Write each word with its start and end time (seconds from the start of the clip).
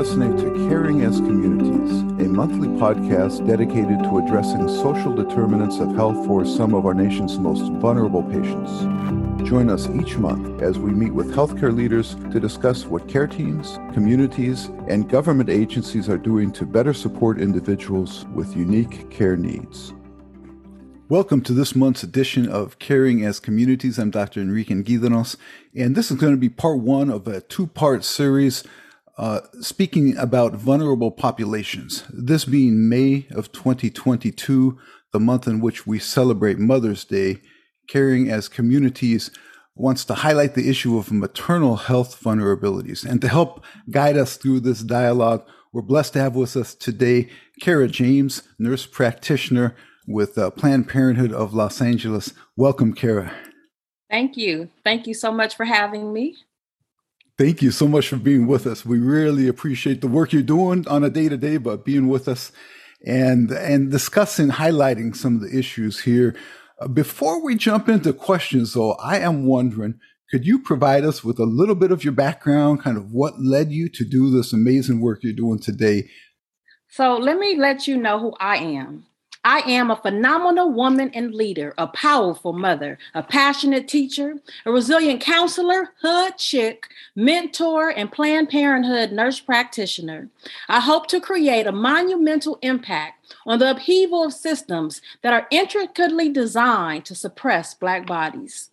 listening 0.00 0.34
to 0.34 0.66
Caring 0.66 1.02
as 1.02 1.18
Communities, 1.18 2.00
a 2.26 2.28
monthly 2.30 2.68
podcast 2.68 3.46
dedicated 3.46 4.02
to 4.04 4.16
addressing 4.16 4.66
social 4.66 5.14
determinants 5.14 5.78
of 5.78 5.94
health 5.94 6.26
for 6.26 6.46
some 6.46 6.72
of 6.72 6.86
our 6.86 6.94
nation's 6.94 7.38
most 7.38 7.70
vulnerable 7.82 8.22
patients. 8.22 8.70
Join 9.46 9.68
us 9.68 9.90
each 9.90 10.16
month 10.16 10.62
as 10.62 10.78
we 10.78 10.90
meet 10.90 11.12
with 11.12 11.34
healthcare 11.34 11.76
leaders 11.76 12.14
to 12.32 12.40
discuss 12.40 12.86
what 12.86 13.08
care 13.08 13.26
teams, 13.26 13.78
communities, 13.92 14.70
and 14.88 15.06
government 15.06 15.50
agencies 15.50 16.08
are 16.08 16.16
doing 16.16 16.50
to 16.52 16.64
better 16.64 16.94
support 16.94 17.38
individuals 17.38 18.24
with 18.34 18.56
unique 18.56 19.10
care 19.10 19.36
needs. 19.36 19.92
Welcome 21.10 21.42
to 21.42 21.52
this 21.52 21.76
month's 21.76 22.02
edition 22.02 22.48
of 22.48 22.78
Caring 22.78 23.22
as 23.22 23.38
Communities. 23.38 23.98
I'm 23.98 24.10
Dr. 24.10 24.40
Enrique 24.40 24.72
Enguidanos, 24.72 25.36
and 25.74 25.94
this 25.94 26.10
is 26.10 26.16
going 26.16 26.32
to 26.32 26.40
be 26.40 26.48
part 26.48 26.78
one 26.78 27.10
of 27.10 27.28
a 27.28 27.42
two 27.42 27.66
part 27.66 28.02
series 28.02 28.64
uh, 29.20 29.42
speaking 29.60 30.16
about 30.16 30.54
vulnerable 30.54 31.10
populations. 31.10 32.04
This 32.08 32.46
being 32.46 32.88
May 32.88 33.26
of 33.32 33.52
2022, 33.52 34.78
the 35.12 35.20
month 35.20 35.46
in 35.46 35.60
which 35.60 35.86
we 35.86 35.98
celebrate 35.98 36.58
Mother's 36.58 37.04
Day, 37.04 37.36
Caring 37.86 38.30
as 38.30 38.48
Communities 38.48 39.30
wants 39.74 40.06
to 40.06 40.14
highlight 40.14 40.54
the 40.54 40.70
issue 40.70 40.96
of 40.96 41.12
maternal 41.12 41.76
health 41.76 42.18
vulnerabilities. 42.18 43.04
And 43.04 43.20
to 43.20 43.28
help 43.28 43.62
guide 43.90 44.16
us 44.16 44.38
through 44.38 44.60
this 44.60 44.80
dialogue, 44.80 45.46
we're 45.70 45.82
blessed 45.82 46.14
to 46.14 46.20
have 46.20 46.34
with 46.34 46.56
us 46.56 46.74
today 46.74 47.28
Kara 47.60 47.88
James, 47.88 48.42
nurse 48.58 48.86
practitioner 48.86 49.76
with 50.08 50.38
uh, 50.38 50.48
Planned 50.50 50.88
Parenthood 50.88 51.32
of 51.32 51.52
Los 51.52 51.82
Angeles. 51.82 52.32
Welcome, 52.56 52.94
Kara. 52.94 53.34
Thank 54.08 54.38
you. 54.38 54.70
Thank 54.82 55.06
you 55.06 55.12
so 55.12 55.30
much 55.30 55.56
for 55.56 55.66
having 55.66 56.10
me. 56.10 56.38
Thank 57.40 57.62
you 57.62 57.70
so 57.70 57.88
much 57.88 58.08
for 58.08 58.16
being 58.16 58.46
with 58.46 58.66
us. 58.66 58.84
We 58.84 58.98
really 58.98 59.48
appreciate 59.48 60.02
the 60.02 60.08
work 60.08 60.34
you're 60.34 60.42
doing 60.42 60.86
on 60.86 61.02
a 61.02 61.08
day 61.08 61.26
to 61.30 61.38
day, 61.38 61.56
but 61.56 61.86
being 61.86 62.08
with 62.08 62.28
us 62.28 62.52
and 63.02 63.50
and 63.50 63.90
discussing, 63.90 64.50
highlighting 64.50 65.16
some 65.16 65.36
of 65.36 65.40
the 65.40 65.58
issues 65.58 66.00
here. 66.00 66.36
Uh, 66.78 66.88
before 66.88 67.42
we 67.42 67.54
jump 67.54 67.88
into 67.88 68.12
questions, 68.12 68.74
though, 68.74 68.92
I 68.96 69.20
am 69.20 69.46
wondering, 69.46 69.98
could 70.30 70.44
you 70.44 70.58
provide 70.58 71.02
us 71.02 71.24
with 71.24 71.38
a 71.38 71.46
little 71.46 71.74
bit 71.74 71.90
of 71.90 72.04
your 72.04 72.12
background, 72.12 72.82
kind 72.82 72.98
of 72.98 73.10
what 73.10 73.40
led 73.40 73.72
you 73.72 73.88
to 73.88 74.04
do 74.04 74.30
this 74.30 74.52
amazing 74.52 75.00
work 75.00 75.20
you're 75.22 75.32
doing 75.32 75.60
today? 75.60 76.10
So 76.90 77.16
let 77.16 77.38
me 77.38 77.56
let 77.56 77.86
you 77.86 77.96
know 77.96 78.18
who 78.20 78.34
I 78.38 78.56
am. 78.58 79.06
I 79.44 79.60
am 79.60 79.90
a 79.90 79.96
phenomenal 79.96 80.70
woman 80.70 81.10
and 81.14 81.34
leader, 81.34 81.72
a 81.78 81.86
powerful 81.86 82.52
mother, 82.52 82.98
a 83.14 83.22
passionate 83.22 83.88
teacher, 83.88 84.34
a 84.66 84.72
resilient 84.72 85.22
counselor, 85.22 85.94
hood 86.02 86.36
chick, 86.36 86.88
mentor, 87.16 87.88
and 87.88 88.12
Planned 88.12 88.50
Parenthood 88.50 89.12
nurse 89.12 89.40
practitioner. 89.40 90.28
I 90.68 90.80
hope 90.80 91.06
to 91.08 91.20
create 91.20 91.66
a 91.66 91.72
monumental 91.72 92.58
impact 92.60 93.34
on 93.46 93.58
the 93.58 93.70
upheaval 93.70 94.24
of 94.24 94.34
systems 94.34 95.00
that 95.22 95.32
are 95.32 95.46
intricately 95.50 96.28
designed 96.28 97.06
to 97.06 97.14
suppress 97.14 97.72
Black 97.72 98.06
bodies. 98.06 98.70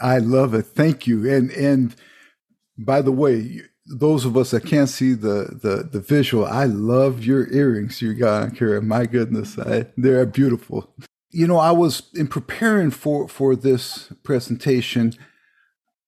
I 0.00 0.18
love 0.18 0.54
it. 0.54 0.62
Thank 0.62 1.06
you. 1.06 1.30
And 1.32 1.52
and 1.52 1.94
by 2.76 3.00
the 3.00 3.12
way, 3.12 3.62
those 3.92 4.24
of 4.24 4.36
us 4.36 4.50
that 4.52 4.64
can't 4.64 4.88
see 4.88 5.12
the 5.12 5.58
the 5.62 5.88
the 5.90 6.00
visual, 6.00 6.46
I 6.46 6.64
love 6.64 7.24
your 7.24 7.52
earrings 7.52 8.00
you 8.00 8.14
got 8.14 8.42
on, 8.42 8.50
Kara. 8.52 8.80
My 8.80 9.04
goodness, 9.06 9.58
I, 9.58 9.86
they're 9.96 10.26
beautiful. 10.26 10.94
You 11.30 11.46
know, 11.46 11.58
I 11.58 11.72
was 11.72 12.10
in 12.14 12.28
preparing 12.28 12.90
for 12.90 13.28
for 13.28 13.54
this 13.54 14.12
presentation. 14.22 15.12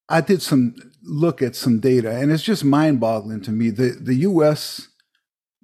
I 0.09 0.21
did 0.21 0.43
some 0.43 0.75
look 1.03 1.43
at 1.43 1.57
some 1.57 1.81
data, 1.81 2.11
and 2.11 2.33
it's 2.33 2.43
just 2.43 2.65
mind-boggling 2.65 3.43
to 3.43 3.53
me. 3.53 3.71
The 3.71 3.91
the 4.01 4.15
U.S. 4.17 4.89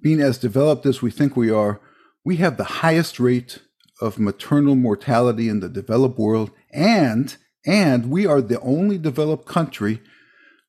being 0.01 0.21
as 0.21 0.37
developed 0.37 0.85
as 0.85 1.01
we 1.01 1.11
think 1.11 1.35
we 1.35 1.49
are, 1.49 1.81
we 2.23 2.37
have 2.37 2.57
the 2.57 2.81
highest 2.81 3.19
rate 3.19 3.59
of 3.99 4.19
maternal 4.19 4.75
mortality 4.75 5.49
in 5.49 5.59
the 5.59 5.69
developed 5.69 6.19
world, 6.19 6.51
and 6.71 7.35
and 7.65 8.09
we 8.11 8.27
are 8.27 8.41
the 8.41 8.59
only 8.61 8.97
developed 8.97 9.47
country 9.47 10.01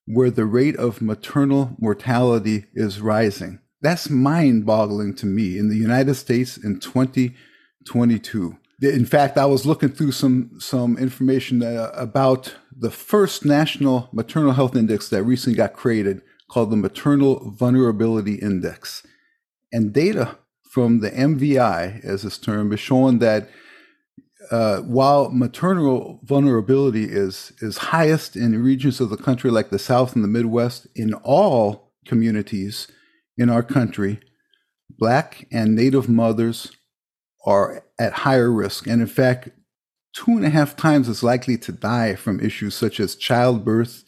where 0.07 0.31
the 0.31 0.45
rate 0.45 0.77
of 0.77 1.01
maternal 1.01 1.77
mortality 1.79 2.67
is 2.75 3.01
rising. 3.01 3.61
That's 3.81 4.11
mind 4.11 4.67
boggling 4.67 5.15
to 5.17 5.27
me 5.27 5.59
in 5.59 5.69
the 5.69 5.77
United 5.77 6.15
States 6.15 6.57
in 6.57 6.81
2022. 6.81 8.57
In 8.83 9.05
fact, 9.07 9.39
I 9.39 9.47
was 9.47 9.67
looking 9.67 9.91
through 9.91 10.13
some, 10.13 10.53
some 10.59 10.99
information 10.99 11.63
uh, 11.63 11.91
about 11.95 12.55
the 12.77 12.91
first 12.91 13.45
national 13.45 14.09
maternal 14.13 14.53
health 14.53 14.75
index 14.75 15.09
that 15.11 15.23
recently 15.23 15.57
got 15.57 15.73
created 15.73 16.23
called 16.51 16.71
the 16.71 16.77
Maternal 16.77 17.51
Vulnerability 17.51 18.35
Index. 18.35 19.07
And 19.73 19.93
data 19.93 20.37
from 20.69 21.01
the 21.01 21.11
MVI, 21.11 22.05
as 22.05 22.25
it's 22.25 22.39
termed, 22.39 22.73
is 22.75 22.81
showing 22.81 23.19
that 23.21 23.49
uh, 24.51 24.79
while 24.79 25.31
maternal 25.31 26.21
vulnerability 26.25 27.05
is 27.05 27.53
is 27.61 27.79
highest 27.79 28.37
in 28.37 28.63
regions 28.63 29.01
of 29.01 29.11
the 29.11 29.17
country 29.17 29.51
like 29.51 29.71
the 29.71 29.79
South 29.79 30.15
and 30.15 30.25
the 30.25 30.29
Midwest, 30.29 30.87
in 30.95 31.15
all 31.15 31.93
communities 32.07 32.89
in 33.37 33.49
our 33.49 33.63
country, 33.63 34.21
Black 34.91 35.47
and 35.53 35.75
Native 35.75 36.09
mothers 36.09 36.73
are 37.47 37.85
at 37.99 38.13
higher 38.13 38.51
risk, 38.51 38.87
and 38.87 39.01
in 39.01 39.07
fact, 39.07 39.51
two 40.15 40.33
and 40.33 40.45
a 40.45 40.51
half 40.51 40.77
times 40.77 41.09
as 41.09 41.23
likely 41.23 41.57
to 41.59 41.73
die 41.73 42.15
from 42.15 42.41
issues 42.41 42.75
such 42.75 43.01
as 43.01 43.17
childbirth, 43.17 44.05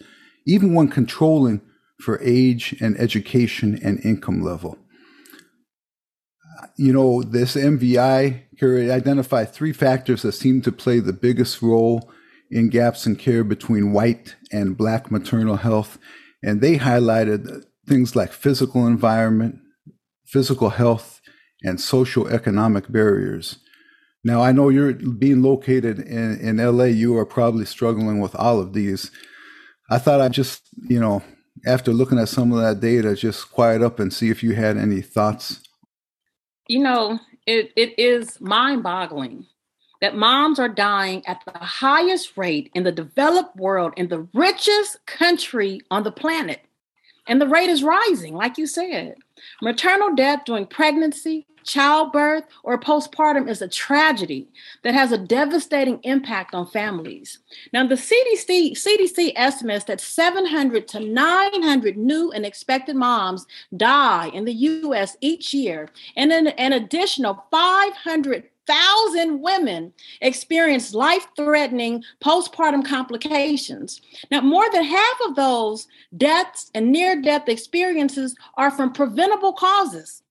even 0.47 0.75
when 0.75 0.89
controlling 0.89 1.61
for 2.01 2.21
age 2.23 2.77
and 2.81 2.99
education 2.99 3.79
and 3.83 4.05
income 4.05 4.43
level 4.43 4.79
you 6.77 6.93
know, 6.93 7.23
this 7.23 7.57
MVI 7.57 8.43
can 8.59 8.91
identified 8.91 9.53
three 9.53 9.73
factors 9.73 10.23
that 10.23 10.33
seem 10.33 10.63
to 10.63 10.73
play 10.73 11.01
the 11.01 11.13
biggest 11.13 11.63
role 11.63 12.11
in 12.51 12.69
gaps 12.69 13.07
in 13.07 13.17
care 13.17 13.45
between 13.45 13.93
white 13.93 14.37
and 14.53 14.77
black 14.77 15.11
maternal 15.11 15.57
health. 15.57 15.99
And 16.43 16.61
they 16.61 16.79
highlighted 16.79 17.65
things 17.87 18.15
like 18.15 18.33
physical 18.33 18.87
environment, 18.87 19.59
physical 20.27 20.71
health, 20.71 21.21
and 21.63 21.81
social 21.81 22.29
economic 22.29 22.91
barriers. 22.91 23.59
Now, 24.23 24.41
I 24.41 24.53
know 24.53 24.69
you're 24.69 24.93
being 24.93 25.43
located 25.43 25.99
in, 25.99 26.39
in 26.41 26.57
LA, 26.57 26.85
you 26.85 27.17
are 27.19 27.27
probably 27.27 27.67
struggling 27.67 28.21
with 28.21 28.35
all 28.35 28.59
of 28.59 28.73
these. 28.73 29.11
I 29.91 29.99
thought 29.99 30.21
I'd 30.21 30.33
just, 30.33 30.63
you 30.89 30.99
know, 30.99 31.23
after 31.67 31.93
looking 31.93 32.19
at 32.19 32.29
some 32.29 32.53
of 32.53 32.61
that 32.61 32.81
data, 32.81 33.15
just 33.15 33.51
quiet 33.53 33.83
up 33.83 33.99
and 33.99 34.13
see 34.13 34.31
if 34.31 34.43
you 34.43 34.55
had 34.55 34.77
any 34.77 35.03
thoughts 35.03 35.61
you 36.69 36.81
know, 36.81 37.19
it, 37.47 37.73
it 37.77 37.99
is 37.99 38.41
mind 38.41 38.83
boggling 38.83 39.47
that 40.01 40.17
moms 40.17 40.59
are 40.59 40.69
dying 40.69 41.27
at 41.27 41.43
the 41.47 41.59
highest 41.59 42.37
rate 42.37 42.71
in 42.75 42.83
the 42.83 42.93
developed 42.93 43.57
world, 43.57 43.93
in 43.97 44.09
the 44.09 44.27
richest 44.35 45.05
country 45.07 45.81
on 45.91 46.03
the 46.03 46.13
planet. 46.13 46.61
And 47.27 47.41
the 47.41 47.49
rate 47.49 47.71
is 47.71 47.83
rising, 47.83 48.35
like 48.35 48.59
you 48.59 48.67
said. 48.67 49.17
Maternal 49.63 50.15
death 50.15 50.45
during 50.45 50.67
pregnancy, 50.67 51.47
childbirth, 51.65 52.45
or 52.63 52.79
postpartum 52.79 53.49
is 53.49 53.63
a 53.63 53.69
tragedy 53.69 54.49
that 54.83 54.95
has 54.95 55.13
a 55.13 55.19
devastating 55.19 55.99
impact 56.03 56.55
on 56.55 56.67
families. 56.67 57.39
Now, 57.73 57.87
the 57.87 57.95
CDC, 57.95 58.73
CDC 58.73 59.33
estimates 59.37 59.85
that 59.87 60.01
700 60.01 60.87
to 60.89 61.01
900 61.01 61.97
new 61.97 62.31
and 62.33 62.45
expected 62.45 62.97
moms 62.97 63.47
die 63.77 64.29
in 64.29 64.45
the 64.45 64.53
US 64.53 65.17
each 65.21 65.55
year, 65.55 65.89
and 66.17 66.31
an, 66.33 66.49
an 66.49 66.75
additional 66.75 67.45
500 67.51 68.45
thousand 68.67 69.41
women 69.41 69.93
experience 70.21 70.95
life-threatening 70.95 72.03
postpartum 72.23 72.85
complications. 72.85 74.01
Now, 74.31 74.41
more 74.41 74.67
than 74.73 74.85
half 74.85 75.17
of 75.27 75.37
those 75.37 75.87
deaths 76.17 76.71
and 76.75 76.91
near-death 76.91 77.49
experiences 77.49 78.35
are 78.55 78.71
from 78.71 78.93
preventable 78.93 79.53
causes. 79.53 80.23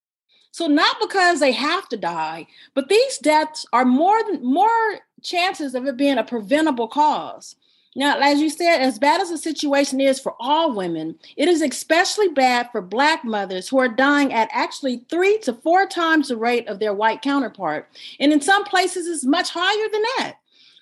So 0.51 0.67
not 0.67 0.97
because 1.01 1.39
they 1.39 1.51
have 1.51 1.89
to 1.89 1.97
die, 1.97 2.45
but 2.75 2.87
these 2.87 3.17
deaths 3.17 3.65
are 3.73 3.85
more 3.85 4.23
than 4.23 4.45
more 4.45 4.99
chances 5.23 5.73
of 5.73 5.85
it 5.87 5.97
being 5.97 6.17
a 6.17 6.23
preventable 6.23 6.87
cause. 6.87 7.55
Now, 7.95 8.17
as 8.19 8.41
you 8.41 8.49
said, 8.49 8.81
as 8.81 8.97
bad 8.97 9.21
as 9.21 9.29
the 9.29 9.37
situation 9.37 10.01
is 10.01 10.19
for 10.19 10.35
all 10.39 10.73
women, 10.73 11.15
it 11.37 11.47
is 11.47 11.61
especially 11.61 12.29
bad 12.29 12.69
for 12.71 12.81
Black 12.81 13.23
mothers 13.23 13.69
who 13.69 13.77
are 13.79 13.87
dying 13.87 14.33
at 14.33 14.49
actually 14.51 15.05
three 15.09 15.37
to 15.39 15.53
four 15.53 15.85
times 15.85 16.29
the 16.29 16.37
rate 16.37 16.67
of 16.67 16.79
their 16.79 16.93
white 16.93 17.21
counterpart. 17.21 17.89
And 18.19 18.33
in 18.33 18.41
some 18.41 18.63
places, 18.63 19.05
it's 19.07 19.25
much 19.25 19.51
higher 19.51 19.89
than 19.91 20.01
that. 20.17 20.35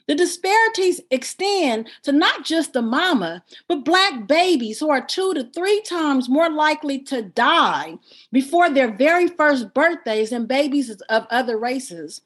The 0.08 0.16
disparities 0.16 1.00
extend 1.12 1.90
to 2.04 2.12
not 2.12 2.44
just 2.44 2.74
the 2.74 2.82
mama, 2.82 3.44
but 3.68 3.86
Black 3.86 4.28
babies 4.28 4.80
who 4.80 4.90
are 4.90 5.06
two 5.06 5.34
to 5.34 5.44
three 5.54 5.82
times 5.82 6.28
more 6.28 6.50
likely 6.50 7.00
to 7.04 7.22
die 7.22 7.98
before 8.32 8.70
their 8.70 8.92
very 8.92 9.28
first 9.28 9.74
birthdays 9.74 10.32
than 10.32 10.48
babies 10.48 10.90
of 10.90 11.28
other 11.30 11.58
races. 11.58 12.22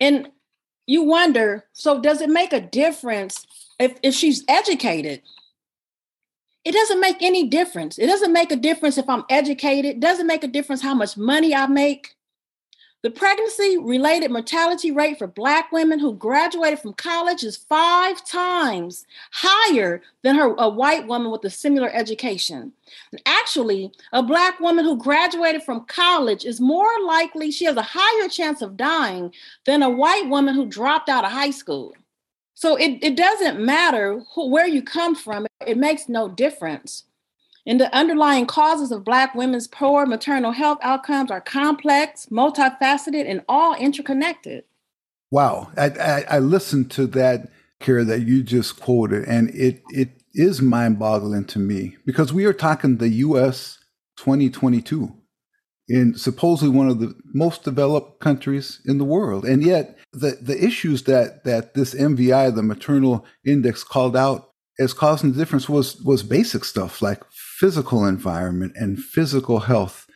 And 0.00 0.30
you 0.86 1.02
wonder 1.02 1.66
so, 1.72 2.00
does 2.00 2.22
it 2.22 2.30
make 2.30 2.54
a 2.54 2.62
difference 2.62 3.46
if, 3.78 3.98
if 4.02 4.14
she's 4.14 4.44
educated? 4.48 5.22
it 6.68 6.72
doesn't 6.72 7.00
make 7.00 7.22
any 7.22 7.48
difference. 7.48 7.98
It 7.98 8.08
doesn't 8.08 8.32
make 8.32 8.52
a 8.52 8.56
difference 8.56 8.98
if 8.98 9.08
I'm 9.08 9.24
educated, 9.30 9.92
it 9.92 10.00
doesn't 10.00 10.26
make 10.26 10.44
a 10.44 10.48
difference 10.48 10.82
how 10.82 10.94
much 10.94 11.16
money 11.16 11.54
I 11.54 11.66
make. 11.66 12.14
The 13.02 13.10
pregnancy 13.10 13.78
related 13.78 14.32
mortality 14.32 14.90
rate 14.90 15.18
for 15.18 15.28
Black 15.28 15.72
women 15.72 16.00
who 16.00 16.14
graduated 16.14 16.80
from 16.80 16.92
college 16.94 17.42
is 17.42 17.56
five 17.56 18.22
times 18.26 19.06
higher 19.30 20.02
than 20.22 20.34
her, 20.34 20.54
a 20.58 20.68
white 20.68 21.06
woman 21.06 21.30
with 21.30 21.44
a 21.44 21.50
similar 21.50 21.90
education. 21.94 22.72
And 23.12 23.22
actually, 23.24 23.92
a 24.12 24.22
Black 24.22 24.60
woman 24.60 24.84
who 24.84 24.98
graduated 24.98 25.62
from 25.62 25.86
college 25.86 26.44
is 26.44 26.60
more 26.60 26.90
likely, 27.06 27.50
she 27.50 27.66
has 27.66 27.76
a 27.76 27.82
higher 27.82 28.28
chance 28.28 28.60
of 28.60 28.76
dying 28.76 29.32
than 29.64 29.82
a 29.82 29.88
white 29.88 30.28
woman 30.28 30.56
who 30.56 30.66
dropped 30.66 31.08
out 31.08 31.24
of 31.24 31.30
high 31.30 31.52
school. 31.52 31.94
So 32.58 32.74
it, 32.74 32.98
it 33.04 33.16
doesn't 33.16 33.64
matter 33.64 34.20
who, 34.34 34.50
where 34.50 34.66
you 34.66 34.82
come 34.82 35.14
from, 35.14 35.46
it 35.64 35.78
makes 35.78 36.08
no 36.08 36.28
difference. 36.28 37.04
And 37.64 37.78
the 37.78 37.94
underlying 37.96 38.46
causes 38.46 38.90
of 38.90 39.04
Black 39.04 39.32
women's 39.32 39.68
poor 39.68 40.04
maternal 40.06 40.50
health 40.50 40.78
outcomes 40.82 41.30
are 41.30 41.40
complex, 41.40 42.26
multifaceted, 42.32 43.30
and 43.30 43.42
all 43.48 43.76
interconnected. 43.76 44.64
Wow. 45.30 45.70
I, 45.76 45.84
I, 45.84 46.24
I 46.28 46.38
listened 46.40 46.90
to 46.92 47.06
that, 47.06 47.48
Kara, 47.78 48.02
that 48.02 48.22
you 48.22 48.42
just 48.42 48.80
quoted, 48.80 49.28
and 49.28 49.50
it, 49.50 49.84
it 49.90 50.20
is 50.34 50.60
mind 50.60 50.98
boggling 50.98 51.44
to 51.44 51.60
me 51.60 51.96
because 52.04 52.32
we 52.32 52.44
are 52.44 52.52
talking 52.52 52.96
the 52.96 53.08
US 53.08 53.78
2022 54.16 55.14
in 55.88 56.16
supposedly 56.16 56.76
one 56.76 56.88
of 56.88 56.98
the 56.98 57.14
most 57.34 57.62
developed 57.62 58.18
countries 58.18 58.80
in 58.84 58.98
the 58.98 59.04
world. 59.04 59.44
And 59.44 59.62
yet 59.62 59.96
the, 60.12 60.38
the 60.40 60.62
issues 60.62 61.04
that, 61.04 61.44
that 61.44 61.74
this 61.74 61.94
MVI, 61.94 62.54
the 62.54 62.62
maternal 62.62 63.24
index 63.44 63.84
called 63.84 64.16
out 64.16 64.50
as 64.78 64.92
causing 64.92 65.32
the 65.32 65.38
difference 65.38 65.68
was, 65.68 66.00
was 66.02 66.22
basic 66.22 66.64
stuff 66.64 67.02
like 67.02 67.22
physical 67.30 68.06
environment 68.06 68.72
and 68.76 68.98
physical 68.98 69.60
health 69.60 70.06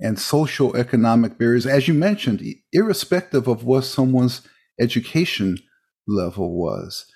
and 0.00 0.18
social 0.18 0.76
economic 0.76 1.38
barriers, 1.38 1.66
as 1.66 1.88
you 1.88 1.94
mentioned, 1.94 2.42
irrespective 2.72 3.46
of 3.46 3.64
what 3.64 3.84
someone's 3.84 4.46
education 4.80 5.58
level 6.06 6.52
was. 6.52 7.06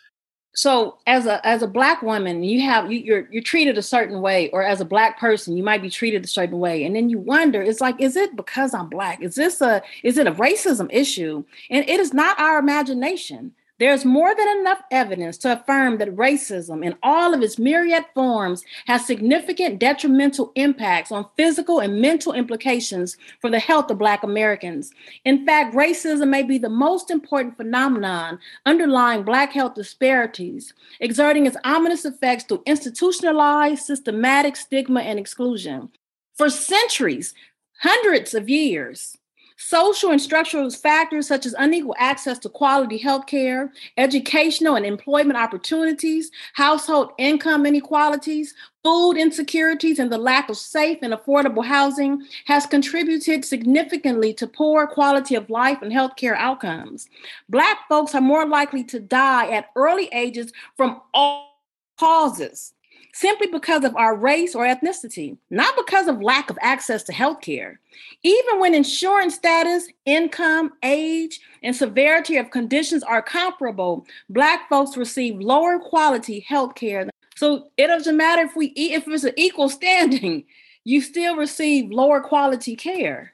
So, 0.57 0.97
as 1.07 1.27
a 1.27 1.47
as 1.47 1.61
a 1.63 1.67
black 1.69 2.01
woman, 2.01 2.43
you 2.43 2.63
have 2.63 2.91
you, 2.91 2.99
you're 2.99 3.29
you're 3.31 3.43
treated 3.43 3.77
a 3.77 3.83
certain 3.83 4.23
way, 4.23 4.49
or 4.51 4.63
as 4.63 4.81
a 4.81 4.87
black 4.87 5.21
person, 5.21 5.55
you 5.55 5.63
might 5.63 5.83
be 5.83 5.91
treated 5.91 6.25
a 6.25 6.29
certain 6.29 6.59
way, 6.59 6.85
and 6.85 6.97
then 6.97 7.11
you 7.11 7.19
wonder, 7.19 7.61
it's 7.61 7.83
like, 7.83 8.01
is 8.01 8.17
it 8.17 8.35
because 8.37 8.73
I'm 8.73 8.89
black? 8.89 9.21
Is 9.23 9.35
this 9.35 9.61
a 9.61 9.83
is 10.03 10.17
it 10.17 10.27
a 10.27 10.33
racism 10.33 10.89
issue? 10.91 11.45
And 11.71 11.87
it 11.87 12.01
is 12.01 12.15
not 12.15 12.41
our 12.41 12.59
imagination. 12.59 13.53
There's 13.79 14.07
more 14.07 14.35
than 14.35 14.49
enough 14.59 14.81
evidence 14.91 15.37
to 15.39 15.53
affirm 15.53 15.99
that 15.99 16.17
racism, 16.17 16.83
in 16.83 16.97
all 17.03 17.35
of 17.35 17.43
its 17.43 17.59
myriad 17.59 18.07
forms, 18.15 18.65
has 18.87 19.07
significant 19.07 19.79
detrimental 19.79 20.51
impacts 20.55 21.13
on 21.13 21.29
physical 21.37 21.81
and 21.81 22.01
mental 22.01 22.33
implications 22.33 23.19
for 23.43 23.51
the 23.51 23.59
health 23.59 23.91
of 23.91 23.99
Black 23.99 24.23
Americans. 24.23 24.93
In 25.27 25.45
fact, 25.45 25.75
racism 25.75 26.29
may 26.29 26.43
be 26.43 26.57
the 26.57 26.71
most 26.71 27.11
important 27.11 27.59
phenomenon 27.59 28.39
underlying 28.65 29.25
Black 29.25 29.53
health 29.53 29.75
disparities, 29.75 30.73
exerting 31.01 31.45
its 31.45 31.59
ominous 31.63 32.07
effects 32.07 32.45
through 32.45 32.63
institutionalized, 32.65 33.85
systematic 33.85 34.57
stigma 34.57 35.01
and 35.01 35.19
exclusion. 35.19 35.91
For 36.39 36.49
centuries, 36.49 37.35
hundreds 37.81 38.33
of 38.33 38.49
years, 38.49 39.19
Social 39.59 40.11
and 40.11 40.21
structural 40.21 40.69
factors 40.71 41.27
such 41.27 41.47
as 41.47 41.55
unequal 41.59 41.95
access 41.99 42.39
to 42.41 42.49
quality 42.51 42.99
health 42.99 43.27
care, 43.27 43.73
educational 43.97 44.77
and 44.77 44.85
employment 44.85 45.39
opportunities, 45.39 46.31
household 46.53 47.13
income 47.17 47.65
inequalities, 47.65 48.55
food 48.85 49.17
insecurities, 49.17 49.99
and 49.99 50.13
the 50.13 50.19
lack 50.19 50.51
of 50.51 50.59
safe 50.59 50.99
and 51.01 51.15
affordable 51.15 51.65
housing 51.65 52.23
has 52.45 52.67
contributed 52.67 53.47
significantly 53.47 54.35
to 54.35 54.47
poor 54.47 54.87
quality 54.87 55.35
of 55.35 55.49
life 55.49 55.81
and 55.81 55.91
healthcare 55.91 56.37
outcomes. 56.37 57.09
Black 57.49 57.79
folks 57.89 58.15
are 58.15 58.21
more 58.21 58.47
likely 58.47 58.85
to 58.85 59.01
die 59.01 59.51
at 59.51 59.71
early 59.75 60.09
ages 60.13 60.53
from 60.77 61.01
all 61.15 61.57
causes 61.99 62.75
simply 63.17 63.47
because 63.47 63.83
of 63.83 63.97
our 63.97 64.15
race 64.15 64.55
or 64.55 64.67
ethnicity, 64.67 65.39
not 65.49 65.75
because 65.75 66.07
of 66.07 66.21
lack 66.21 66.51
of 66.51 66.59
access 66.61 67.03
to 67.03 67.13
health 67.15 67.41
care. 67.41 67.81
Even 68.23 68.61
when 68.61 68.75
insurance 68.75 69.35
status, 69.35 69.89
income, 70.05 70.73
age, 70.83 71.41
and 71.63 71.75
severity 71.75 72.37
of 72.37 72.51
conditions 72.51 73.03
are 73.03 73.23
comparable, 73.23 74.07
Black 74.29 74.69
folks 74.69 74.99
receive 74.99 75.41
lower 75.41 75.79
quality 75.79 76.41
health 76.41 76.75
care. 76.75 77.09
So 77.37 77.69
it 77.79 77.87
doesn't 77.87 78.19
matter 78.19 78.43
if 78.43 78.55
we 78.55 78.67
if 78.77 79.09
it's 79.09 79.25
an 79.25 79.33
equal 79.37 79.71
standing, 79.71 80.45
you 80.85 81.01
still 81.01 81.37
receive 81.37 81.91
lower 81.91 82.21
quality 82.21 82.77
care. 82.77 83.33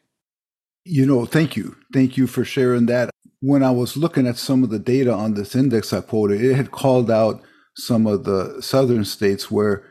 You 0.84 1.06
know, 1.06 1.26
thank 1.26 1.56
you. 1.56 1.76
Thank 1.92 2.16
you 2.16 2.28
for 2.28 2.44
sharing 2.44 2.86
that. 2.86 3.10
When 3.40 3.64
I 3.64 3.72
was 3.72 3.96
looking 3.96 4.28
at 4.28 4.36
some 4.36 4.62
of 4.62 4.70
the 4.70 4.78
data 4.78 5.12
on 5.12 5.34
this 5.34 5.56
index 5.56 5.92
I 5.92 6.02
quoted, 6.02 6.40
it 6.40 6.54
had 6.54 6.70
called 6.70 7.10
out 7.10 7.42
some 7.76 8.06
of 8.06 8.24
the 8.24 8.60
southern 8.60 9.04
states 9.04 9.50
where 9.50 9.84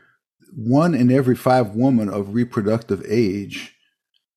one 0.54 0.94
in 0.94 1.10
every 1.10 1.34
five 1.34 1.74
women 1.74 2.08
of 2.08 2.34
reproductive 2.34 3.02
age 3.08 3.74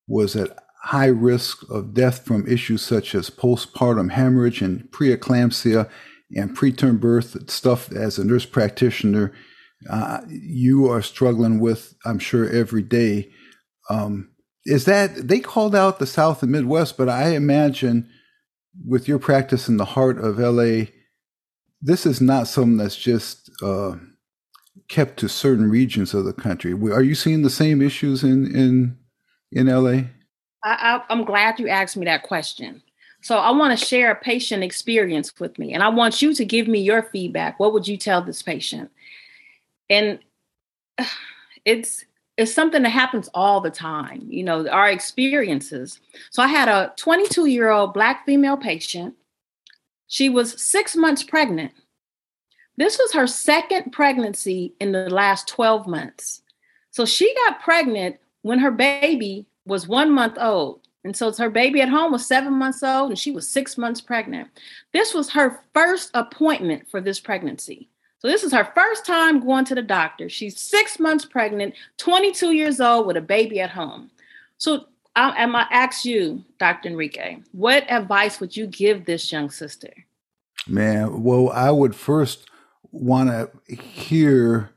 was 0.08 0.36
at 0.36 0.58
high 0.84 1.08
risk 1.08 1.68
of 1.70 1.94
death 1.94 2.26
from 2.26 2.48
issues 2.48 2.82
such 2.82 3.16
as 3.16 3.30
postpartum 3.30 4.12
hemorrhage 4.12 4.62
and 4.62 4.90
preeclampsia 4.92 5.90
and 6.36 6.56
preterm 6.56 7.00
birth 7.00 7.50
stuff 7.50 7.92
as 7.92 8.18
a 8.18 8.26
nurse 8.26 8.46
practitioner. 8.46 9.34
Uh, 9.90 10.22
you 10.28 10.88
are 10.90 11.02
struggling 11.02 11.60
with 11.60 11.96
i'm 12.06 12.20
sure 12.20 12.50
every 12.50 12.82
day. 12.82 13.30
Um, 13.90 14.32
is 14.66 14.86
that 14.86 15.28
they 15.28 15.40
called 15.40 15.76
out 15.76 16.00
the 16.00 16.08
south 16.08 16.42
and 16.42 16.52
midwest 16.52 16.98
but 16.98 17.08
i 17.08 17.30
imagine 17.36 18.10
with 18.88 19.08
your 19.08 19.20
practice 19.20 19.68
in 19.68 19.78
the 19.78 19.86
heart 19.86 20.18
of 20.18 20.40
la 20.40 20.86
this 21.86 22.08
is 22.08 22.20
not 22.20 22.48
something 22.48 22.78
that's 22.78 22.96
just 22.96 23.52
uh, 23.62 23.96
kept 24.88 25.18
to 25.20 25.30
certain 25.30 25.70
regions 25.70 26.16
of 26.16 26.26
the 26.26 26.34
country. 26.34 26.74
Are 26.74 27.04
you 27.04 27.14
seeing 27.14 27.44
the 27.44 27.50
same 27.50 27.80
issues 27.80 28.24
in 28.24 28.54
in 28.56 28.98
in 29.52 29.68
LA? 29.68 30.08
I, 30.64 31.04
am 31.10 31.26
glad 31.26 31.60
you 31.60 31.68
asked 31.68 31.96
me 31.96 32.06
that 32.06 32.24
question. 32.24 32.82
So 33.22 33.38
I 33.38 33.52
want 33.52 33.78
to 33.78 33.86
share 33.86 34.12
a 34.12 34.16
patient 34.16 34.64
experience 34.64 35.32
with 35.40 35.60
me, 35.60 35.74
and 35.74 35.84
I 35.84 35.90
want 35.90 36.24
you 36.24 36.34
to 36.34 36.44
give 36.44 36.68
me 36.68 36.80
your 36.80 37.04
feedback. 37.04 37.60
What 37.60 37.72
would 37.74 37.88
you 37.88 37.98
tell 37.98 38.22
this 38.22 38.42
patient? 38.42 38.90
And 39.88 40.20
it's 41.66 42.04
it's 42.36 42.54
something 42.54 42.82
that 42.82 42.90
happens 42.90 43.30
all 43.36 43.62
the 43.62 43.70
time. 43.70 44.26
You 44.28 44.44
know, 44.44 44.68
our 44.70 44.90
experiences. 44.90 46.00
So 46.32 46.42
I 46.42 46.48
had 46.48 46.68
a 46.68 46.94
22 46.98 47.46
year 47.46 47.70
old 47.70 47.94
black 47.94 48.26
female 48.26 48.58
patient 48.58 49.14
she 50.08 50.30
was 50.30 50.62
six 50.62 50.96
months 50.96 51.24
pregnant. 51.24 51.72
This 52.78 52.98
was 52.98 53.14
her 53.14 53.28
second 53.28 53.92
pregnancy 53.92 54.74
in 54.80 54.92
the 54.92 55.10
last 55.10 55.48
12 55.48 55.88
months. 55.88 56.42
So 56.92 57.06
she 57.06 57.34
got 57.46 57.62
pregnant 57.62 58.18
when 58.42 58.60
her 58.60 58.72
baby 58.72 59.48
was 59.66 59.88
one 59.88 60.12
month 60.12 60.38
old. 60.40 60.82
And 61.04 61.16
so 61.16 61.32
her 61.34 61.50
baby 61.50 61.82
at 61.82 61.90
home 61.90 62.12
was 62.12 62.26
seven 62.26 62.54
months 62.54 62.82
old 62.84 63.10
and 63.10 63.20
she 63.20 63.32
was 63.32 63.48
six 63.48 63.78
months 63.78 64.02
pregnant. 64.02 64.50
This 64.92 65.14
was 65.14 65.30
her 65.32 65.62
first 65.74 66.10
appointment 66.14 66.90
for 66.90 67.00
this 67.00 67.20
pregnancy. 67.20 67.90
So 68.20 68.28
this 68.28 68.44
is 68.44 68.52
her 68.54 68.72
first 68.74 69.06
time 69.06 69.40
going 69.40 69.66
to 69.66 69.76
the 69.76 69.84
doctor. 69.84 70.30
She's 70.30 70.60
six 70.60 71.00
months 71.00 71.26
pregnant, 71.26 71.76
22 71.98 72.54
years 72.54 72.82
old 72.82 73.06
with 73.06 73.18
a 73.18 73.22
baby 73.22 73.60
at 73.60 73.70
home. 73.70 74.10
So 74.58 74.88
I, 75.16 75.44
am 75.44 75.56
I 75.56 75.66
ask 75.72 76.06
you, 76.06 76.44
Dr. 76.60 76.90
Enrique, 76.90 77.38
what 77.52 77.90
advice 77.90 78.40
would 78.40 78.56
you 78.56 78.68
give 78.68 79.06
this 79.06 79.32
young 79.32 79.50
sister? 79.50 79.94
Man, 80.68 81.24
well, 81.24 81.50
I 81.52 81.72
would 81.72 81.96
first 81.96 82.50
want 82.92 83.30
to 83.30 83.76
hear 83.76 84.72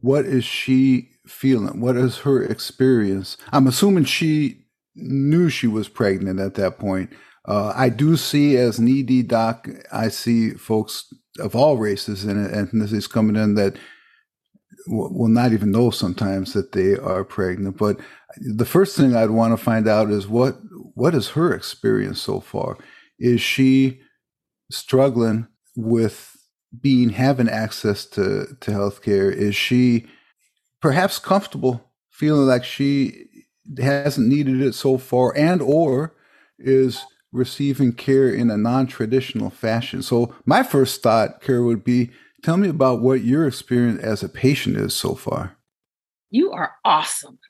what 0.00 0.24
is 0.24 0.44
she 0.44 1.10
feeling? 1.26 1.80
What 1.80 1.96
is 1.96 2.18
her 2.18 2.42
experience? 2.42 3.36
I'm 3.52 3.66
assuming 3.66 4.04
she 4.04 4.66
knew 4.94 5.48
she 5.48 5.66
was 5.66 5.88
pregnant 5.88 6.40
at 6.40 6.54
that 6.54 6.78
point. 6.78 7.10
Uh, 7.44 7.72
I 7.76 7.88
do 7.90 8.16
see 8.16 8.56
as 8.56 8.78
an 8.78 8.88
ED 8.88 9.28
doc, 9.28 9.68
I 9.92 10.08
see 10.08 10.50
folks 10.50 11.12
of 11.38 11.54
all 11.54 11.76
races 11.76 12.24
and 12.24 12.50
ethnicities 12.50 13.10
coming 13.10 13.36
in 13.36 13.54
that 13.54 13.76
will 14.88 15.28
not 15.28 15.52
even 15.52 15.70
know 15.70 15.90
sometimes 15.90 16.52
that 16.52 16.72
they 16.72 16.96
are 16.96 17.24
pregnant. 17.24 17.76
But 17.76 17.98
the 18.36 18.64
first 18.64 18.96
thing 18.96 19.14
I'd 19.14 19.30
want 19.30 19.56
to 19.56 19.62
find 19.62 19.88
out 19.88 20.10
is 20.10 20.26
what 20.26 20.56
what 20.94 21.14
is 21.14 21.30
her 21.30 21.52
experience 21.54 22.20
so 22.20 22.40
far? 22.40 22.78
Is 23.18 23.40
she 23.40 24.00
struggling 24.70 25.46
with 25.76 26.36
being 26.80 27.10
having 27.10 27.48
access 27.48 28.04
to 28.06 28.46
to 28.60 28.70
healthcare? 28.70 29.32
Is 29.32 29.54
she 29.54 30.06
perhaps 30.80 31.18
comfortable 31.18 31.92
feeling 32.10 32.46
like 32.46 32.64
she 32.64 33.26
hasn't 33.78 34.28
needed 34.28 34.60
it 34.60 34.74
so 34.74 34.98
far, 34.98 35.36
and 35.36 35.60
or 35.62 36.14
is 36.58 37.04
receiving 37.32 37.92
care 37.92 38.28
in 38.30 38.50
a 38.50 38.56
non-traditional 38.56 39.50
fashion? 39.50 40.02
So 40.02 40.34
my 40.44 40.62
first 40.62 41.02
thought, 41.02 41.40
care 41.40 41.62
would 41.62 41.84
be 41.84 42.10
Tell 42.46 42.56
me 42.56 42.68
about 42.68 43.00
what 43.00 43.24
your 43.24 43.44
experience 43.46 44.00
as 44.02 44.22
a 44.22 44.28
patient 44.28 44.76
is 44.76 44.94
so 44.94 45.16
far. 45.16 45.56
You 46.30 46.52
are 46.52 46.74
awesome. 46.84 47.40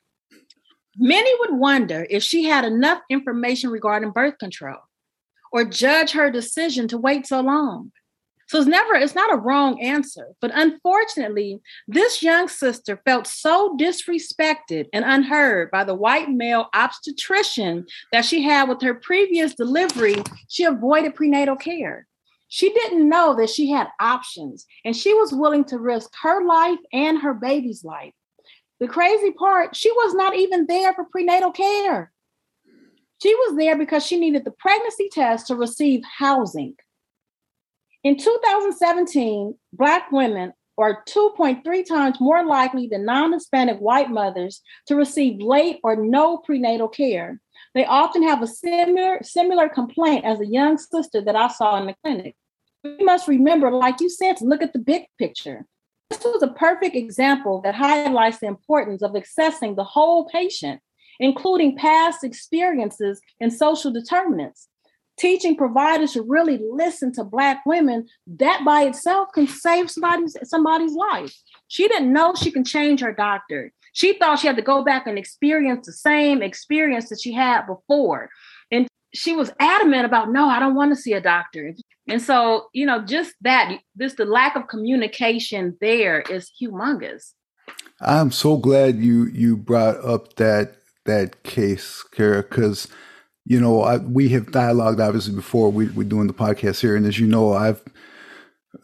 Many 0.97 1.31
would 1.39 1.59
wonder 1.59 2.07
if 2.09 2.23
she 2.23 2.45
had 2.45 2.65
enough 2.65 3.01
information 3.09 3.69
regarding 3.69 4.11
birth 4.11 4.37
control 4.39 4.79
or 5.51 5.63
judge 5.63 6.11
her 6.11 6.31
decision 6.31 6.87
to 6.87 6.97
wait 6.97 7.27
so 7.27 7.41
long. 7.41 7.91
So 8.47 8.59
it's 8.59 8.67
never, 8.67 8.95
it's 8.95 9.15
not 9.15 9.33
a 9.33 9.37
wrong 9.37 9.81
answer. 9.81 10.29
But 10.39 10.51
unfortunately, 10.53 11.59
this 11.87 12.23
young 12.23 12.47
sister 12.47 12.99
felt 13.05 13.27
so 13.27 13.75
disrespected 13.77 14.85
and 14.93 15.03
unheard 15.05 15.69
by 15.69 15.83
the 15.83 15.93
white 15.93 16.29
male 16.29 16.67
obstetrician 16.73 17.85
that 18.13 18.23
she 18.23 18.41
had 18.41 18.69
with 18.69 18.81
her 18.81 18.95
previous 18.95 19.53
delivery, 19.53 20.15
she 20.47 20.63
avoided 20.63 21.15
prenatal 21.15 21.57
care. 21.57 22.07
She 22.47 22.73
didn't 22.73 23.09
know 23.09 23.35
that 23.35 23.49
she 23.49 23.69
had 23.69 23.89
options 23.99 24.65
and 24.85 24.95
she 24.95 25.13
was 25.13 25.33
willing 25.33 25.65
to 25.65 25.77
risk 25.77 26.09
her 26.21 26.45
life 26.45 26.79
and 26.93 27.19
her 27.19 27.33
baby's 27.33 27.83
life. 27.83 28.13
The 28.79 28.87
crazy 28.87 29.31
part, 29.31 29.75
she 29.75 29.91
was 29.91 30.13
not 30.13 30.35
even 30.35 30.67
there 30.67 30.93
for 30.93 31.05
prenatal 31.05 31.51
care. 31.51 32.11
She 33.21 33.33
was 33.33 33.57
there 33.57 33.77
because 33.77 34.05
she 34.05 34.19
needed 34.19 34.45
the 34.45 34.51
pregnancy 34.51 35.09
test 35.11 35.47
to 35.47 35.55
receive 35.55 36.03
housing. 36.19 36.75
In 38.03 38.17
2017, 38.17 39.55
Black 39.73 40.11
women 40.11 40.53
are 40.77 41.03
2.3 41.05 41.87
times 41.87 42.21
more 42.21 42.45
likely 42.45 42.87
than 42.87 43.05
non 43.05 43.33
Hispanic 43.33 43.79
white 43.79 44.11
mothers 44.11 44.61
to 44.85 44.95
receive 44.95 45.41
late 45.41 45.79
or 45.83 45.95
no 45.95 46.37
prenatal 46.37 46.87
care. 46.87 47.41
They 47.73 47.85
often 47.85 48.23
have 48.23 48.43
a 48.43 48.47
similar, 48.47 49.19
similar 49.23 49.69
complaint 49.69 50.25
as 50.25 50.39
a 50.39 50.45
young 50.45 50.77
sister 50.77 51.21
that 51.21 51.35
I 51.35 51.47
saw 51.47 51.79
in 51.79 51.87
the 51.87 51.95
clinic. 52.03 52.35
We 52.83 53.03
must 53.03 53.27
remember, 53.27 53.71
like 53.71 53.99
you 53.99 54.09
said, 54.09 54.37
to 54.37 54.45
look 54.45 54.61
at 54.61 54.73
the 54.73 54.79
big 54.79 55.05
picture. 55.17 55.65
This 56.09 56.23
was 56.23 56.41
a 56.41 56.47
perfect 56.47 56.95
example 56.95 57.61
that 57.61 57.75
highlights 57.75 58.39
the 58.39 58.47
importance 58.47 59.01
of 59.01 59.11
accessing 59.11 59.75
the 59.75 59.83
whole 59.83 60.29
patient, 60.29 60.81
including 61.19 61.77
past 61.77 62.23
experiences 62.23 63.21
and 63.39 63.51
social 63.51 63.91
determinants. 63.91 64.67
Teaching 65.19 65.57
providers 65.57 66.13
to 66.13 66.21
really 66.21 66.59
listen 66.71 67.11
to 67.13 67.23
black 67.23 67.65
women 67.65 68.07
that 68.27 68.61
by 68.63 68.83
itself 68.83 69.29
can 69.33 69.47
save 69.47 69.89
somebody's 69.89 70.37
somebody's 70.43 70.93
life. 70.93 71.35
She 71.67 71.87
didn't 71.87 72.13
know 72.13 72.35
she 72.35 72.51
can 72.51 72.63
change 72.63 72.99
her 73.01 73.11
doctor. 73.11 73.73
She 73.93 74.13
thought 74.13 74.37
she 74.39 74.47
had 74.47 74.57
to 74.57 74.61
go 74.61 74.83
back 74.83 75.07
and 75.07 75.17
experience 75.17 75.87
the 75.87 75.93
same 75.93 76.43
experience 76.43 77.09
that 77.09 77.19
she 77.19 77.33
had 77.33 77.65
before. 77.65 78.29
And 78.71 78.87
she 79.13 79.33
was 79.33 79.51
adamant 79.59 80.05
about 80.05 80.31
no 80.31 80.47
i 80.47 80.59
don't 80.59 80.75
want 80.75 80.91
to 80.91 81.01
see 81.01 81.13
a 81.13 81.21
doctor 81.21 81.73
and 82.07 82.21
so 82.21 82.67
you 82.73 82.85
know 82.85 83.03
just 83.03 83.33
that 83.41 83.79
this 83.95 84.13
the 84.15 84.25
lack 84.25 84.55
of 84.55 84.67
communication 84.67 85.77
there 85.81 86.21
is 86.21 86.51
humongous 86.61 87.33
i'm 88.01 88.31
so 88.31 88.57
glad 88.57 88.97
you 88.97 89.25
you 89.27 89.57
brought 89.57 89.97
up 90.03 90.35
that 90.35 90.77
that 91.05 91.43
case 91.43 92.03
kara 92.11 92.43
because 92.43 92.87
you 93.47 93.61
know, 93.61 93.81
I, 93.81 93.97
we 93.97 94.27
have 94.29 94.47
dialogued 94.47 94.99
obviously 94.99 95.33
before 95.33 95.71
we, 95.71 95.87
we're 95.87 96.03
doing 96.03 96.27
the 96.27 96.33
podcast 96.33 96.81
here. 96.81 96.97
And 96.97 97.05
as 97.05 97.17
you 97.17 97.27
know, 97.27 97.53
I've, 97.53 97.81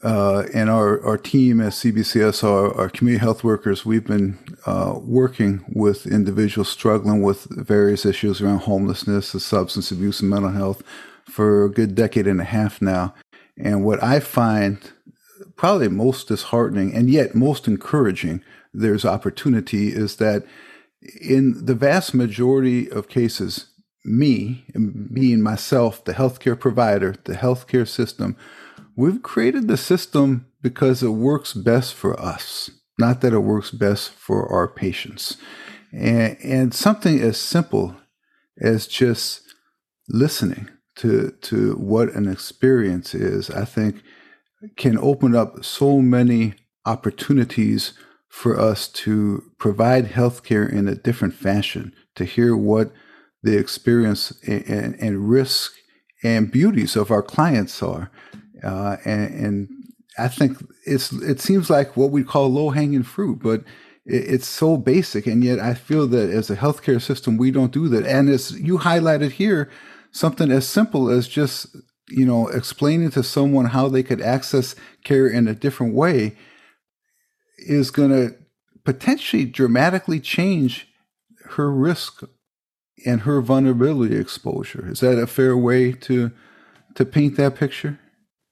uh, 0.04 0.46
and 0.54 0.70
our, 0.70 1.06
our 1.06 1.18
team 1.18 1.60
at 1.60 1.74
CBCS, 1.74 2.46
our, 2.46 2.74
our 2.76 2.90
community 2.90 3.22
health 3.22 3.44
workers, 3.44 3.86
we've 3.86 4.06
been 4.06 4.40
uh, 4.66 4.98
working 5.02 5.66
with 5.76 6.08
individuals 6.08 6.70
struggling 6.70 7.22
with 7.22 7.46
various 7.50 8.06
issues 8.06 8.42
around 8.42 8.60
homelessness, 8.60 9.32
substance 9.44 9.92
abuse, 9.92 10.22
and 10.22 10.30
mental 10.30 10.52
health 10.52 10.82
for 11.26 11.66
a 11.66 11.72
good 11.72 11.96
decade 11.96 12.28
and 12.28 12.42
a 12.42 12.46
half 12.46 12.82
now. 12.82 13.14
And 13.58 13.84
what 13.84 14.04
I 14.04 14.20
find 14.20 14.80
probably 15.56 15.88
most 15.88 16.28
disheartening 16.28 16.94
and 16.94 17.10
yet 17.10 17.36
most 17.36 17.68
encouraging, 17.68 18.44
there's 18.74 19.06
opportunity, 19.06 19.90
is 19.90 20.18
that 20.18 20.44
in 21.22 21.66
the 21.66 21.76
vast 21.76 22.14
majority 22.14 22.90
of 22.90 23.10
cases, 23.10 23.68
me, 24.06 24.66
being 25.14 25.42
myself, 25.42 26.04
the 26.04 26.14
healthcare 26.14 26.60
provider, 26.60 27.16
the 27.24 27.34
healthcare 27.34 27.88
system, 27.88 28.36
we've 28.96 29.24
created 29.24 29.68
the 29.68 29.78
system 29.78 30.46
because 30.62 31.04
it 31.04 31.10
works 31.10 31.54
best 31.54 31.94
for 31.94 32.20
us, 32.20 32.70
not 33.00 33.22
that 33.22 33.34
it 33.34 33.40
works 33.40 33.72
best 33.72 34.12
for 34.12 34.52
our 34.52 34.68
patients. 34.68 35.38
And, 35.92 36.38
and 36.44 36.74
something 36.74 37.22
as 37.22 37.38
simple 37.38 37.96
as 38.62 38.88
just 38.88 39.42
listening 40.10 40.70
to, 40.96 41.32
to 41.42 41.74
what 41.76 42.14
an 42.14 42.28
experience 42.28 43.14
is, 43.16 43.50
I 43.50 43.66
think 43.66 44.02
can 44.78 44.98
open 44.98 45.36
up 45.36 45.64
so 45.66 46.02
many 46.02 46.54
opportunities 46.86 47.94
for 48.30 48.60
us 48.60 48.88
to 48.88 49.44
provide 49.60 50.08
healthcare 50.08 50.72
in 50.72 50.88
a 50.88 50.96
different 50.96 51.34
fashion, 51.34 51.94
to 52.16 52.26
hear 52.26 52.58
what 52.58 52.92
the 53.44 53.58
experience 53.58 54.32
and, 54.48 54.96
and 54.96 55.30
risk 55.30 55.74
and 56.24 56.52
beauties 56.52 56.96
of 56.96 57.12
our 57.12 57.22
clients 57.22 57.84
are. 57.84 58.10
Uh, 58.64 58.98
and, 59.06 59.46
and, 59.46 59.70
I 60.16 60.28
think 60.28 60.64
it's 60.86 61.12
it 61.12 61.42
seems 61.42 61.72
like 61.72 61.98
what 61.98 62.12
we 62.12 62.24
call 62.24 62.48
low 62.48 62.70
hanging 62.70 63.02
fruit, 63.02 63.40
but 63.42 63.62
it, 64.06 64.30
it's 64.34 64.48
so 64.48 64.78
basic, 64.78 65.26
and 65.26 65.44
yet 65.44 65.60
I 65.60 65.74
feel 65.74 66.06
that 66.06 66.30
as 66.30 66.52
a 66.52 66.56
healthcare 66.56 67.02
system 67.02 67.36
we 67.36 67.50
don't 67.50 67.72
do 67.72 67.88
that. 67.90 68.06
And 68.06 68.30
as 68.30 68.52
you 68.52 68.78
highlighted 68.78 69.32
here, 69.32 69.72
something 70.14 70.52
as 70.52 70.66
simple 70.68 71.10
as 71.10 71.28
just 71.28 71.76
you 72.10 72.26
know 72.26 72.48
explaining 72.48 73.12
to 73.12 73.24
someone 73.24 73.66
how 73.66 73.90
they 73.90 74.04
could 74.04 74.22
access 74.22 74.76
care 75.04 75.28
in 75.28 75.48
a 75.48 75.56
different 75.56 75.94
way 75.94 76.38
is 77.58 77.92
going 77.92 78.10
to 78.10 78.36
potentially 78.84 79.46
dramatically 79.46 80.20
change 80.20 80.88
her 81.52 81.72
risk 81.72 82.24
and 83.06 83.22
her 83.22 83.42
vulnerability 83.42 84.16
exposure. 84.16 84.90
Is 84.90 85.00
that 85.02 85.18
a 85.18 85.28
fair 85.28 85.58
way 85.58 85.92
to 85.92 86.32
to 86.96 87.06
paint 87.06 87.38
that 87.38 87.56
picture? 87.56 88.00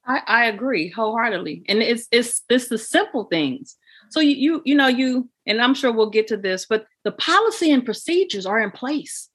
I, 0.06 0.22
I 0.28 0.46
agree 0.46 0.90
wholeheartedly. 0.90 1.64
And 1.68 1.82
it's 1.82 2.08
it's 2.12 2.42
it's 2.50 2.68
the 2.70 2.78
simple 2.78 3.26
things. 3.26 3.78
So 4.10 4.20
you 4.20 4.36
you 4.36 4.62
you 4.66 4.76
know 4.76 4.88
you 4.88 5.30
and 5.46 5.62
I'm 5.62 5.74
sure 5.74 5.92
we'll 5.92 6.10
get 6.10 6.28
to 6.28 6.38
this, 6.38 6.66
but 6.66 6.86
the 7.04 7.12
policy 7.12 7.72
and 7.72 7.86
procedures 7.86 8.46
are 8.46 8.60
in 8.60 8.72
place. 8.72 9.30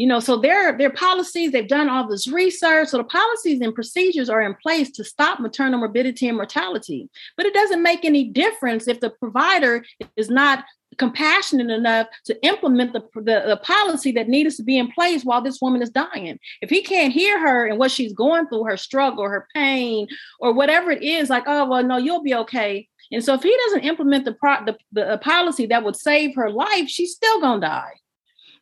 You 0.00 0.06
know, 0.06 0.18
so 0.18 0.38
their 0.38 0.78
their 0.78 0.88
policies, 0.88 1.52
they've 1.52 1.68
done 1.68 1.90
all 1.90 2.08
this 2.08 2.26
research. 2.26 2.88
So 2.88 2.96
the 2.96 3.04
policies 3.04 3.60
and 3.60 3.74
procedures 3.74 4.30
are 4.30 4.40
in 4.40 4.54
place 4.54 4.90
to 4.92 5.04
stop 5.04 5.40
maternal 5.40 5.78
morbidity 5.78 6.26
and 6.26 6.38
mortality. 6.38 7.10
But 7.36 7.44
it 7.44 7.52
doesn't 7.52 7.82
make 7.82 8.06
any 8.06 8.24
difference 8.24 8.88
if 8.88 9.00
the 9.00 9.10
provider 9.10 9.84
is 10.16 10.30
not 10.30 10.64
compassionate 10.96 11.68
enough 11.68 12.06
to 12.24 12.46
implement 12.46 12.94
the, 12.94 13.02
the, 13.14 13.44
the, 13.46 13.60
policy 13.62 14.10
that 14.12 14.26
needs 14.26 14.56
to 14.56 14.62
be 14.62 14.78
in 14.78 14.90
place 14.90 15.22
while 15.22 15.42
this 15.42 15.60
woman 15.60 15.82
is 15.82 15.90
dying. 15.90 16.38
If 16.62 16.70
he 16.70 16.80
can't 16.80 17.12
hear 17.12 17.38
her 17.38 17.66
and 17.66 17.78
what 17.78 17.90
she's 17.90 18.14
going 18.14 18.48
through, 18.48 18.64
her 18.64 18.78
struggle, 18.78 19.28
her 19.28 19.46
pain, 19.54 20.08
or 20.38 20.54
whatever 20.54 20.90
it 20.90 21.02
is, 21.02 21.28
like, 21.28 21.44
oh, 21.46 21.68
well, 21.68 21.84
no, 21.84 21.98
you'll 21.98 22.22
be 22.22 22.34
okay. 22.36 22.88
And 23.12 23.22
so 23.22 23.34
if 23.34 23.42
he 23.42 23.54
doesn't 23.66 23.84
implement 23.84 24.24
the, 24.24 24.32
pro- 24.32 24.64
the, 24.64 24.78
the 24.92 25.18
policy 25.18 25.66
that 25.66 25.84
would 25.84 25.96
save 25.96 26.36
her 26.36 26.50
life, 26.50 26.88
she's 26.88 27.12
still 27.12 27.38
going 27.42 27.60
to 27.60 27.66
die. 27.66 27.92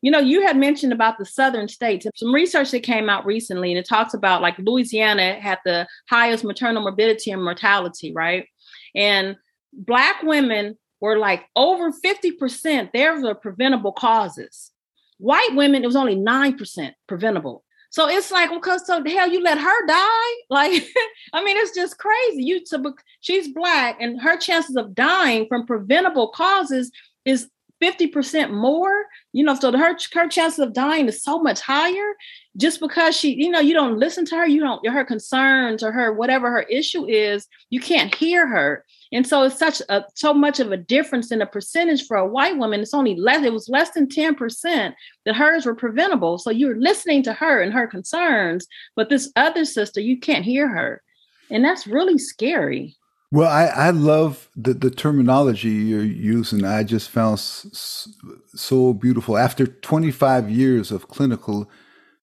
You 0.00 0.10
know, 0.10 0.20
you 0.20 0.42
had 0.42 0.56
mentioned 0.56 0.92
about 0.92 1.18
the 1.18 1.26
southern 1.26 1.68
states. 1.68 2.06
Some 2.14 2.32
research 2.32 2.70
that 2.70 2.82
came 2.84 3.08
out 3.08 3.26
recently, 3.26 3.72
and 3.72 3.78
it 3.78 3.88
talks 3.88 4.14
about 4.14 4.42
like 4.42 4.58
Louisiana 4.58 5.40
had 5.40 5.58
the 5.64 5.86
highest 6.08 6.44
maternal 6.44 6.82
morbidity 6.82 7.30
and 7.30 7.42
mortality, 7.42 8.12
right? 8.12 8.46
And 8.94 9.36
Black 9.72 10.22
women 10.22 10.78
were 11.00 11.18
like 11.18 11.44
over 11.54 11.92
50%, 11.92 12.90
there 12.92 13.20
were 13.20 13.34
preventable 13.34 13.92
causes. 13.92 14.70
White 15.18 15.54
women, 15.54 15.82
it 15.82 15.86
was 15.86 15.96
only 15.96 16.16
9% 16.16 16.92
preventable. 17.06 17.64
So 17.90 18.08
it's 18.08 18.30
like, 18.30 18.50
well, 18.50 18.60
cause 18.60 18.86
so 18.86 19.02
the 19.02 19.10
hell 19.10 19.30
you 19.30 19.42
let 19.42 19.58
her 19.58 19.86
die? 19.86 20.34
Like, 20.50 20.86
I 21.32 21.44
mean, 21.44 21.56
it's 21.58 21.74
just 21.74 21.98
crazy. 21.98 22.42
You 22.42 22.64
so 22.64 22.94
she's 23.20 23.52
black 23.52 23.98
and 24.00 24.20
her 24.20 24.38
chances 24.38 24.76
of 24.76 24.94
dying 24.94 25.46
from 25.46 25.66
preventable 25.66 26.28
causes 26.28 26.90
is 27.24 27.50
50% 27.82 28.50
more. 28.50 29.06
You 29.32 29.44
know, 29.44 29.54
so 29.54 29.72
her 29.72 29.96
her 30.14 30.28
chances 30.28 30.58
of 30.58 30.72
dying 30.72 31.08
is 31.08 31.22
so 31.22 31.38
much 31.38 31.60
higher 31.60 32.14
just 32.56 32.80
because 32.80 33.16
she, 33.16 33.34
you 33.34 33.50
know, 33.50 33.60
you 33.60 33.72
don't 33.72 33.98
listen 33.98 34.24
to 34.26 34.36
her, 34.36 34.46
you 34.46 34.60
don't 34.60 34.86
her 34.88 35.04
concerns 35.04 35.82
or 35.82 35.92
her 35.92 36.12
whatever 36.12 36.50
her 36.50 36.62
issue 36.62 37.06
is, 37.06 37.46
you 37.70 37.80
can't 37.80 38.14
hear 38.14 38.46
her. 38.46 38.84
And 39.12 39.26
so 39.26 39.44
it's 39.44 39.58
such 39.58 39.80
a 39.88 40.04
so 40.14 40.34
much 40.34 40.60
of 40.60 40.72
a 40.72 40.76
difference 40.76 41.30
in 41.30 41.38
the 41.38 41.46
percentage 41.46 42.06
for 42.06 42.16
a 42.16 42.26
white 42.26 42.58
woman. 42.58 42.80
It's 42.80 42.94
only 42.94 43.16
less, 43.16 43.44
it 43.44 43.52
was 43.52 43.68
less 43.68 43.90
than 43.90 44.06
10% 44.06 44.94
that 45.24 45.36
hers 45.36 45.64
were 45.64 45.74
preventable. 45.74 46.38
So 46.38 46.50
you're 46.50 46.78
listening 46.78 47.22
to 47.24 47.32
her 47.32 47.62
and 47.62 47.72
her 47.72 47.86
concerns, 47.86 48.66
but 48.96 49.08
this 49.08 49.32
other 49.36 49.64
sister, 49.64 50.00
you 50.00 50.18
can't 50.18 50.44
hear 50.44 50.68
her. 50.68 51.02
And 51.50 51.64
that's 51.64 51.86
really 51.86 52.18
scary. 52.18 52.97
Well, 53.30 53.50
I, 53.50 53.66
I 53.66 53.90
love 53.90 54.48
the, 54.56 54.72
the 54.72 54.90
terminology 54.90 55.68
you're 55.68 56.02
using. 56.02 56.64
I 56.64 56.82
just 56.82 57.10
found 57.10 57.38
so 57.38 58.94
beautiful. 58.94 59.36
After 59.36 59.66
25 59.66 60.50
years 60.50 60.90
of 60.90 61.08
clinical 61.08 61.70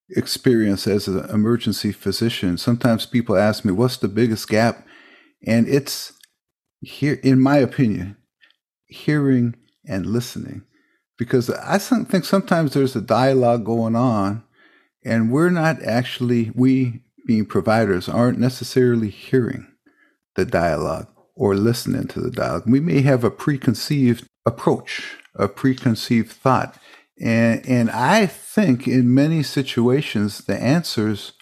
experience 0.09 0.87
as 0.87 1.07
an 1.07 1.29
emergency 1.29 1.91
physician, 1.91 2.57
sometimes 2.57 3.05
people 3.05 3.37
ask 3.37 3.63
me, 3.63 3.71
what's 3.71 3.97
the 3.97 4.07
biggest 4.07 4.47
gap? 4.49 4.85
And 5.45 5.67
it's 5.67 6.13
here, 6.81 7.19
in 7.21 7.39
my 7.39 7.57
opinion, 7.57 8.17
hearing 8.87 9.55
and 9.87 10.07
listening. 10.07 10.63
Because 11.19 11.51
I 11.51 11.77
think 11.77 12.25
sometimes 12.25 12.73
there's 12.73 12.95
a 12.95 13.01
dialogue 13.01 13.63
going 13.63 13.95
on, 13.95 14.43
and 15.05 15.31
we're 15.31 15.51
not 15.51 15.83
actually, 15.83 16.51
we 16.55 17.01
being 17.27 17.45
providers, 17.45 18.09
aren't 18.09 18.39
necessarily 18.39 19.09
hearing 19.09 19.67
the 20.35 20.45
dialogue 20.45 21.07
or 21.35 21.55
listening 21.55 22.07
to 22.07 22.21
the 22.21 22.31
dialogue. 22.31 22.63
We 22.65 22.79
may 22.79 23.01
have 23.01 23.23
a 23.23 23.31
preconceived 23.31 24.27
approach, 24.45 25.17
a 25.35 25.47
preconceived 25.47 26.31
thought. 26.31 26.77
And, 27.21 27.65
and 27.67 27.89
I 27.89 28.25
think 28.25 28.87
in 28.87 29.13
many 29.13 29.43
situations, 29.43 30.39
the 30.39 30.61
answers 30.61 31.33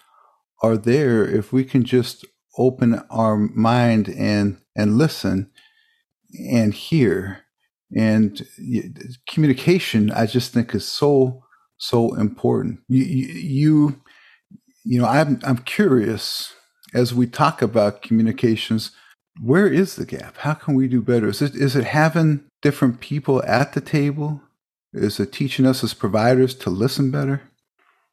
are 0.62 0.76
there 0.76 1.24
if 1.24 1.52
we 1.52 1.64
can 1.64 1.84
just 1.84 2.24
open 2.56 3.02
our 3.10 3.36
mind 3.36 4.08
and, 4.08 4.58
and 4.76 4.96
listen 4.96 5.50
and 6.50 6.72
hear. 6.72 7.40
And 7.96 8.46
communication, 9.28 10.10
I 10.10 10.26
just 10.26 10.52
think 10.52 10.74
is 10.74 10.86
so, 10.86 11.44
so 11.76 12.14
important. 12.14 12.80
You, 12.88 13.04
you, 13.04 14.02
you 14.84 15.00
know, 15.00 15.06
I'm, 15.06 15.40
I'm 15.44 15.58
curious 15.58 16.53
as 16.94 17.12
we 17.12 17.26
talk 17.26 17.60
about 17.60 18.02
communications, 18.02 18.92
where 19.42 19.66
is 19.66 19.96
the 19.96 20.06
gap? 20.06 20.36
How 20.38 20.54
can 20.54 20.74
we 20.74 20.86
do 20.86 21.02
better? 21.02 21.28
Is 21.28 21.42
it, 21.42 21.54
is 21.56 21.74
it 21.74 21.84
having 21.84 22.44
different 22.62 23.00
people 23.00 23.42
at 23.44 23.72
the 23.72 23.80
table? 23.80 24.40
Is 24.92 25.18
it 25.18 25.32
teaching 25.32 25.66
us 25.66 25.82
as 25.82 25.92
providers 25.92 26.54
to 26.54 26.70
listen 26.70 27.10
better? 27.10 27.42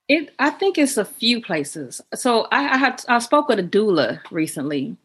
It, 0.07 0.33
I 0.39 0.49
think 0.49 0.77
it's 0.77 0.97
a 0.97 1.05
few 1.05 1.41
places. 1.41 2.01
So 2.15 2.47
I, 2.51 2.73
I 2.73 2.77
had 2.77 3.05
I 3.07 3.19
spoke 3.19 3.47
with 3.47 3.59
a 3.59 3.63
doula 3.63 4.19
recently, 4.31 4.97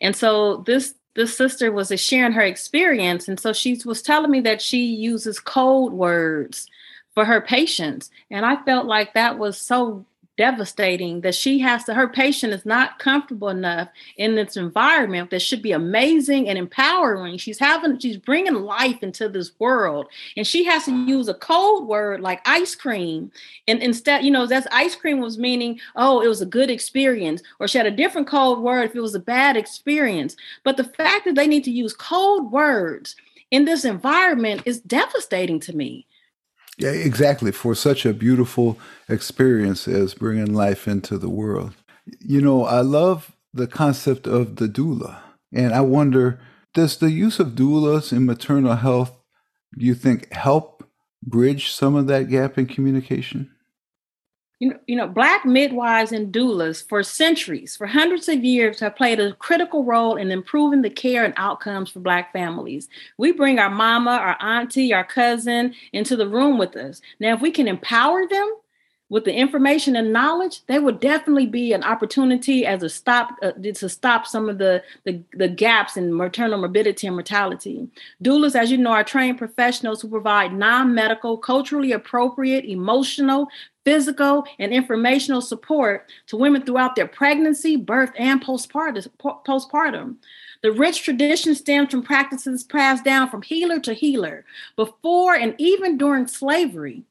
and 0.00 0.14
so 0.14 0.58
this 0.58 0.94
this 1.14 1.36
sister 1.36 1.72
was 1.72 1.92
sharing 2.00 2.32
her 2.32 2.42
experience, 2.42 3.26
and 3.26 3.40
so 3.40 3.52
she 3.52 3.80
was 3.84 4.02
telling 4.02 4.30
me 4.30 4.40
that 4.42 4.62
she 4.62 4.84
uses 4.84 5.40
code 5.40 5.92
words 5.92 6.68
for 7.14 7.24
her 7.24 7.40
patients, 7.40 8.10
and 8.30 8.46
I 8.46 8.62
felt 8.62 8.86
like 8.86 9.14
that 9.14 9.38
was 9.38 9.58
so 9.58 10.04
devastating 10.38 11.20
that 11.20 11.34
she 11.34 11.58
has 11.58 11.84
to 11.84 11.94
her 11.94 12.08
patient 12.08 12.52
is 12.52 12.64
not 12.64 12.98
comfortable 12.98 13.48
enough 13.48 13.88
in 14.16 14.34
this 14.34 14.56
environment 14.56 15.30
that 15.30 15.42
should 15.42 15.60
be 15.60 15.72
amazing 15.72 16.48
and 16.48 16.58
empowering. 16.58 17.36
She's 17.36 17.58
having 17.58 17.98
she's 17.98 18.16
bringing 18.16 18.54
life 18.54 19.02
into 19.02 19.28
this 19.28 19.52
world. 19.58 20.06
And 20.36 20.46
she 20.46 20.64
has 20.64 20.86
to 20.86 21.04
use 21.04 21.28
a 21.28 21.34
code 21.34 21.86
word 21.86 22.20
like 22.20 22.40
ice 22.46 22.74
cream. 22.74 23.30
And 23.68 23.82
instead 23.82 24.24
you 24.24 24.30
know 24.30 24.46
that's 24.46 24.66
ice 24.72 24.96
cream 24.96 25.20
was 25.20 25.38
meaning 25.38 25.78
oh 25.96 26.22
it 26.22 26.28
was 26.28 26.40
a 26.40 26.46
good 26.46 26.70
experience. 26.70 27.42
Or 27.60 27.68
she 27.68 27.78
had 27.78 27.86
a 27.86 27.90
different 27.90 28.26
code 28.26 28.60
word 28.60 28.84
if 28.84 28.96
it 28.96 29.00
was 29.00 29.14
a 29.14 29.20
bad 29.20 29.56
experience. 29.56 30.36
But 30.64 30.76
the 30.76 30.84
fact 30.84 31.26
that 31.26 31.34
they 31.34 31.46
need 31.46 31.64
to 31.64 31.70
use 31.70 31.92
code 31.92 32.50
words 32.50 33.16
in 33.50 33.66
this 33.66 33.84
environment 33.84 34.62
is 34.64 34.80
devastating 34.80 35.60
to 35.60 35.76
me 35.76 36.06
yeah, 36.78 36.90
exactly. 36.90 37.52
For 37.52 37.74
such 37.74 38.06
a 38.06 38.14
beautiful 38.14 38.78
experience 39.08 39.86
as 39.86 40.14
bringing 40.14 40.54
life 40.54 40.88
into 40.88 41.18
the 41.18 41.28
world. 41.28 41.74
You 42.20 42.40
know, 42.40 42.64
I 42.64 42.80
love 42.80 43.32
the 43.52 43.66
concept 43.66 44.26
of 44.26 44.56
the 44.56 44.66
doula. 44.66 45.20
And 45.52 45.74
I 45.74 45.82
wonder 45.82 46.40
does 46.74 46.96
the 46.96 47.10
use 47.10 47.38
of 47.38 47.48
doulas 47.48 48.12
in 48.12 48.24
maternal 48.24 48.76
health, 48.76 49.12
do 49.78 49.84
you 49.84 49.94
think, 49.94 50.32
help 50.32 50.84
bridge 51.22 51.70
some 51.70 51.94
of 51.94 52.06
that 52.06 52.30
gap 52.30 52.56
in 52.56 52.66
communication? 52.66 53.51
You 54.62 54.68
know, 54.68 54.78
you 54.86 54.94
know, 54.94 55.08
black 55.08 55.44
midwives 55.44 56.12
and 56.12 56.32
doulas 56.32 56.88
for 56.88 57.02
centuries, 57.02 57.74
for 57.74 57.88
hundreds 57.88 58.28
of 58.28 58.44
years, 58.44 58.78
have 58.78 58.94
played 58.94 59.18
a 59.18 59.32
critical 59.32 59.82
role 59.82 60.14
in 60.14 60.30
improving 60.30 60.82
the 60.82 60.88
care 60.88 61.24
and 61.24 61.34
outcomes 61.36 61.90
for 61.90 61.98
black 61.98 62.32
families. 62.32 62.88
We 63.18 63.32
bring 63.32 63.58
our 63.58 63.68
mama, 63.68 64.12
our 64.12 64.36
auntie, 64.40 64.94
our 64.94 65.02
cousin 65.02 65.74
into 65.92 66.14
the 66.14 66.28
room 66.28 66.58
with 66.58 66.76
us. 66.76 67.00
Now, 67.18 67.34
if 67.34 67.40
we 67.40 67.50
can 67.50 67.66
empower 67.66 68.24
them 68.28 68.54
with 69.12 69.26
the 69.26 69.34
information 69.34 69.94
and 69.94 70.10
knowledge, 70.10 70.64
there 70.68 70.80
would 70.80 70.98
definitely 70.98 71.44
be 71.44 71.74
an 71.74 71.84
opportunity 71.84 72.64
as 72.64 72.82
a 72.82 72.88
stop 72.88 73.36
uh, 73.42 73.52
to 73.52 73.86
stop 73.86 74.26
some 74.26 74.48
of 74.48 74.56
the, 74.56 74.82
the, 75.04 75.22
the 75.34 75.48
gaps 75.48 75.98
in 75.98 76.16
maternal 76.16 76.58
morbidity 76.58 77.06
and 77.06 77.16
mortality. 77.16 77.86
Doulas, 78.24 78.56
as 78.56 78.70
you 78.70 78.78
know, 78.78 78.92
are 78.92 79.04
trained 79.04 79.36
professionals 79.36 80.00
who 80.00 80.08
provide 80.08 80.54
non-medical, 80.54 81.36
culturally 81.36 81.92
appropriate, 81.92 82.64
emotional, 82.64 83.48
physical, 83.84 84.46
and 84.58 84.72
informational 84.72 85.42
support 85.42 86.10
to 86.28 86.38
women 86.38 86.62
throughout 86.62 86.96
their 86.96 87.06
pregnancy, 87.06 87.76
birth, 87.76 88.12
and 88.16 88.42
postpartum. 88.42 90.16
The 90.62 90.72
rich 90.72 91.02
tradition 91.02 91.54
stems 91.54 91.90
from 91.90 92.02
practices 92.02 92.64
passed 92.64 93.04
down 93.04 93.28
from 93.28 93.42
healer 93.42 93.78
to 93.80 93.92
healer 93.92 94.46
before 94.74 95.34
and 95.34 95.54
even 95.58 95.98
during 95.98 96.26
slavery. 96.28 97.04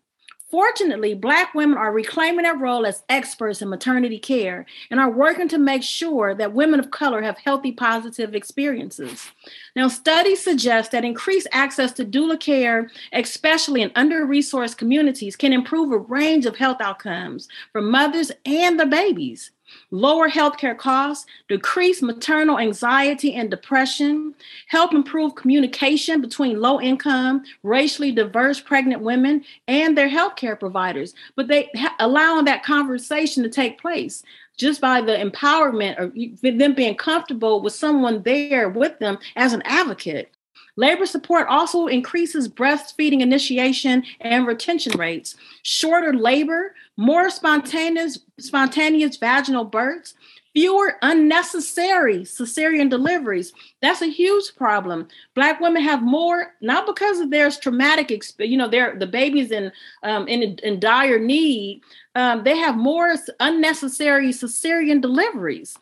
Fortunately, 0.51 1.13
Black 1.13 1.55
women 1.55 1.77
are 1.77 1.93
reclaiming 1.93 2.43
their 2.43 2.57
role 2.57 2.85
as 2.85 3.03
experts 3.07 3.61
in 3.61 3.69
maternity 3.69 4.19
care 4.19 4.65
and 4.89 4.99
are 4.99 5.09
working 5.09 5.47
to 5.47 5.57
make 5.57 5.81
sure 5.81 6.35
that 6.35 6.51
women 6.51 6.77
of 6.77 6.91
color 6.91 7.21
have 7.21 7.37
healthy, 7.37 7.71
positive 7.71 8.35
experiences. 8.35 9.31
Now, 9.77 9.87
studies 9.87 10.43
suggest 10.43 10.91
that 10.91 11.05
increased 11.05 11.47
access 11.53 11.93
to 11.93 12.05
doula 12.05 12.37
care, 12.37 12.91
especially 13.13 13.81
in 13.81 13.93
under 13.95 14.25
resourced 14.25 14.75
communities, 14.75 15.37
can 15.37 15.53
improve 15.53 15.93
a 15.93 15.97
range 15.97 16.45
of 16.45 16.57
health 16.57 16.81
outcomes 16.81 17.47
for 17.71 17.81
mothers 17.81 18.29
and 18.45 18.77
the 18.77 18.85
babies 18.85 19.51
lower 19.91 20.29
healthcare 20.29 20.77
costs, 20.77 21.25
decrease 21.47 22.01
maternal 22.01 22.57
anxiety 22.57 23.33
and 23.35 23.51
depression, 23.51 24.33
help 24.67 24.93
improve 24.93 25.35
communication 25.35 26.21
between 26.21 26.59
low 26.59 26.81
income, 26.81 27.43
racially 27.63 28.11
diverse 28.11 28.59
pregnant 28.59 29.01
women 29.01 29.43
and 29.67 29.97
their 29.97 30.09
healthcare 30.09 30.59
providers. 30.59 31.13
But 31.35 31.47
they 31.47 31.69
ha- 31.75 31.95
allowing 31.99 32.45
that 32.45 32.63
conversation 32.63 33.43
to 33.43 33.49
take 33.49 33.79
place 33.79 34.23
just 34.57 34.81
by 34.81 35.01
the 35.01 35.13
empowerment 35.13 35.99
or 35.99 36.51
them 36.51 36.73
being 36.73 36.95
comfortable 36.95 37.61
with 37.61 37.73
someone 37.73 38.21
there 38.23 38.69
with 38.69 38.97
them 38.99 39.17
as 39.35 39.53
an 39.53 39.61
advocate. 39.65 40.31
Labor 40.77 41.05
support 41.05 41.47
also 41.47 41.87
increases 41.87 42.47
breastfeeding 42.47 43.21
initiation 43.21 44.03
and 44.21 44.47
retention 44.47 44.97
rates. 44.97 45.35
Shorter 45.63 46.13
labor, 46.13 46.75
more 46.97 47.29
spontaneous, 47.29 48.19
spontaneous 48.39 49.17
vaginal 49.17 49.65
births, 49.65 50.13
fewer 50.53 50.95
unnecessary 51.01 52.19
cesarean 52.19 52.89
deliveries. 52.89 53.53
That's 53.81 54.01
a 54.01 54.11
huge 54.11 54.55
problem. 54.55 55.07
Black 55.33 55.59
women 55.61 55.81
have 55.83 56.03
more, 56.03 56.53
not 56.61 56.85
because 56.85 57.19
of 57.19 57.31
their 57.31 57.49
traumatic, 57.51 58.11
experience, 58.11 58.51
you 58.51 58.57
know, 58.57 58.67
they're 58.67 58.97
the 58.97 59.07
babies 59.07 59.51
in 59.51 59.71
um, 60.03 60.27
in, 60.27 60.57
in 60.63 60.79
dire 60.79 61.19
need. 61.19 61.81
Um, 62.15 62.43
they 62.43 62.57
have 62.57 62.75
more 62.75 63.15
unnecessary 63.39 64.29
cesarean 64.29 65.01
deliveries 65.01 65.77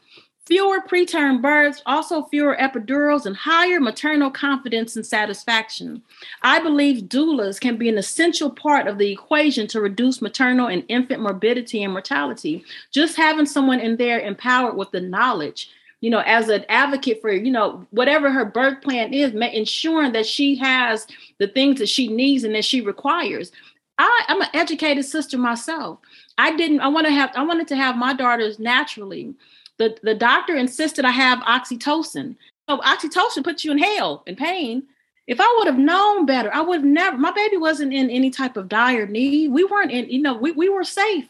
fewer 0.49 0.81
preterm 0.81 1.41
births, 1.41 1.81
also 1.85 2.23
fewer 2.23 2.57
epidurals, 2.59 3.27
and 3.27 3.37
higher 3.37 3.79
maternal 3.79 4.31
confidence 4.31 4.95
and 4.95 5.05
satisfaction. 5.05 6.01
I 6.41 6.59
believe 6.59 7.03
doulas 7.03 7.61
can 7.61 7.77
be 7.77 7.87
an 7.87 7.99
essential 7.99 8.49
part 8.49 8.87
of 8.87 8.97
the 8.97 9.11
equation 9.11 9.67
to 9.67 9.79
reduce 9.79 10.23
maternal 10.23 10.67
and 10.67 10.83
infant 10.89 11.21
morbidity 11.21 11.83
and 11.83 11.93
mortality. 11.93 12.65
Just 12.91 13.15
having 13.15 13.45
someone 13.45 13.79
in 13.79 13.95
there 13.95 14.19
empowered 14.19 14.75
with 14.75 14.91
the 14.91 14.99
knowledge 14.99 15.69
you 16.01 16.09
know, 16.09 16.23
as 16.25 16.47
an 16.47 16.63
advocate 16.69 17.19
for, 17.19 17.29
you 17.29 17.51
know, 17.51 17.85
whatever 17.91 18.31
her 18.31 18.45
birth 18.45 18.81
plan 18.81 19.13
is, 19.13 19.33
ensuring 19.33 20.13
that 20.13 20.25
she 20.25 20.55
has 20.55 21.05
the 21.39 21.47
things 21.49 21.77
that 21.77 21.89
she 21.89 22.07
needs 22.07 22.45
and 22.45 22.55
that 22.55 22.63
she 22.63 22.79
requires. 22.79 23.51
I, 23.97 24.23
I'm 24.29 24.41
an 24.41 24.47
educated 24.53 25.03
sister 25.03 25.37
myself. 25.37 25.99
I 26.37 26.55
didn't, 26.55 26.79
I 26.79 26.87
want 26.87 27.05
to 27.07 27.11
have, 27.11 27.31
I 27.35 27.43
wanted 27.43 27.67
to 27.67 27.75
have 27.75 27.97
my 27.97 28.13
daughters 28.13 28.59
naturally 28.59 29.35
the, 29.79 29.97
the 30.03 30.13
doctor 30.13 30.55
insisted 30.55 31.05
I 31.05 31.11
have 31.11 31.39
oxytocin. 31.39 32.35
So 32.69 32.77
oxytocin 32.79 33.43
puts 33.43 33.65
you 33.65 33.71
in 33.71 33.79
hell 33.79 34.23
in 34.27 34.35
pain. 34.35 34.83
If 35.25 35.39
I 35.39 35.55
would 35.57 35.67
have 35.67 35.79
known 35.79 36.25
better, 36.25 36.53
I 36.53 36.61
would 36.61 36.81
have 36.81 36.85
never. 36.85 37.17
My 37.17 37.31
baby 37.31 37.57
wasn't 37.57 37.93
in 37.93 38.09
any 38.09 38.29
type 38.29 38.57
of 38.57 38.67
dire 38.67 39.07
need. 39.07 39.51
We 39.51 39.63
weren't 39.63 39.91
in, 39.91 40.09
you 40.09 40.21
know, 40.21 40.35
we, 40.35 40.51
we 40.51 40.69
were 40.69 40.83
safe. 40.83 41.27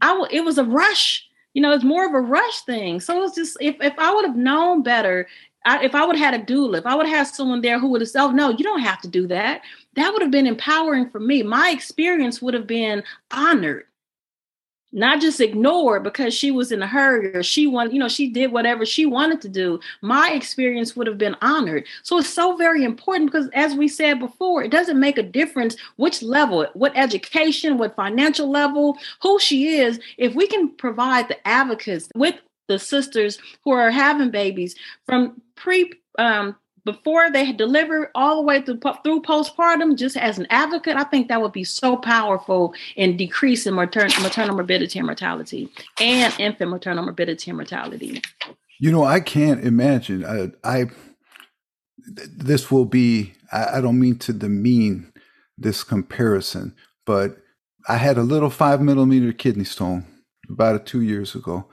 I 0.00 0.08
w- 0.08 0.28
it 0.30 0.44
was 0.44 0.58
a 0.58 0.64
rush. 0.64 1.26
You 1.52 1.62
know, 1.62 1.72
it's 1.72 1.84
more 1.84 2.06
of 2.06 2.14
a 2.14 2.20
rush 2.20 2.60
thing. 2.62 3.00
So 3.00 3.22
it's 3.24 3.34
just 3.34 3.56
if 3.60 3.76
if 3.80 3.94
I 3.98 4.14
would 4.14 4.24
have 4.24 4.36
known 4.36 4.82
better, 4.82 5.26
I, 5.64 5.84
if 5.84 5.94
I 5.94 6.04
would 6.04 6.16
have 6.16 6.34
had 6.34 6.40
a 6.40 6.44
doula, 6.44 6.78
if 6.78 6.86
I 6.86 6.94
would 6.94 7.06
have 7.06 7.26
had 7.26 7.34
someone 7.34 7.62
there 7.62 7.80
who 7.80 7.88
would 7.88 8.00
have 8.00 8.10
said, 8.10 8.22
"Oh 8.22 8.30
no, 8.30 8.50
you 8.50 8.62
don't 8.62 8.80
have 8.80 9.00
to 9.02 9.08
do 9.08 9.26
that," 9.28 9.62
that 9.94 10.12
would 10.12 10.22
have 10.22 10.30
been 10.30 10.46
empowering 10.46 11.10
for 11.10 11.18
me. 11.18 11.42
My 11.42 11.70
experience 11.70 12.40
would 12.40 12.54
have 12.54 12.66
been 12.66 13.02
honored 13.30 13.86
not 14.92 15.20
just 15.20 15.40
ignored 15.40 16.02
because 16.02 16.32
she 16.32 16.50
was 16.50 16.72
in 16.72 16.82
a 16.82 16.86
hurry 16.86 17.34
or 17.34 17.42
she 17.42 17.66
wanted, 17.66 17.92
you 17.92 17.98
know, 17.98 18.08
she 18.08 18.28
did 18.28 18.52
whatever 18.52 18.86
she 18.86 19.06
wanted 19.06 19.40
to 19.42 19.48
do. 19.48 19.80
My 20.00 20.30
experience 20.30 20.96
would 20.96 21.06
have 21.06 21.18
been 21.18 21.36
honored. 21.42 21.84
So 22.02 22.18
it's 22.18 22.28
so 22.28 22.56
very 22.56 22.84
important 22.84 23.30
because, 23.30 23.48
as 23.54 23.74
we 23.74 23.88
said 23.88 24.18
before, 24.18 24.62
it 24.62 24.70
doesn't 24.70 24.98
make 24.98 25.18
a 25.18 25.22
difference 25.22 25.76
which 25.96 26.22
level, 26.22 26.66
what 26.74 26.96
education, 26.96 27.78
what 27.78 27.96
financial 27.96 28.50
level, 28.50 28.96
who 29.22 29.38
she 29.38 29.78
is. 29.78 30.00
If 30.18 30.34
we 30.34 30.46
can 30.46 30.70
provide 30.70 31.28
the 31.28 31.46
advocates 31.46 32.08
with 32.14 32.36
the 32.68 32.78
sisters 32.78 33.38
who 33.64 33.70
are 33.72 33.90
having 33.90 34.30
babies 34.30 34.74
from 35.04 35.40
pre 35.54 35.92
um, 36.18 36.56
before 36.86 37.30
they 37.30 37.52
deliver 37.52 38.12
all 38.14 38.36
the 38.36 38.42
way 38.42 38.62
through, 38.62 38.78
through 39.02 39.20
postpartum, 39.22 39.98
just 39.98 40.16
as 40.16 40.38
an 40.38 40.46
advocate, 40.50 40.96
I 40.96 41.02
think 41.02 41.26
that 41.28 41.42
would 41.42 41.52
be 41.52 41.64
so 41.64 41.96
powerful 41.96 42.74
in 42.94 43.16
decreasing 43.16 43.74
maternal, 43.74 44.22
maternal 44.22 44.54
morbidity 44.54 45.00
and 45.00 45.06
mortality 45.06 45.68
and 46.00 46.32
infant 46.38 46.70
maternal 46.70 47.04
morbidity 47.04 47.50
and 47.50 47.58
mortality. 47.58 48.22
You 48.78 48.92
know, 48.92 49.04
I 49.04 49.20
can't 49.20 49.64
imagine. 49.64 50.24
I, 50.24 50.52
I 50.62 50.84
this 52.06 52.70
will 52.70 52.84
be. 52.84 53.34
I, 53.50 53.78
I 53.78 53.80
don't 53.80 53.98
mean 53.98 54.18
to 54.20 54.32
demean 54.32 55.12
this 55.58 55.82
comparison, 55.82 56.74
but 57.04 57.38
I 57.88 57.96
had 57.96 58.16
a 58.16 58.22
little 58.22 58.50
five 58.50 58.80
millimeter 58.80 59.32
kidney 59.32 59.64
stone 59.64 60.06
about 60.48 60.86
two 60.86 61.00
years 61.00 61.34
ago. 61.34 61.66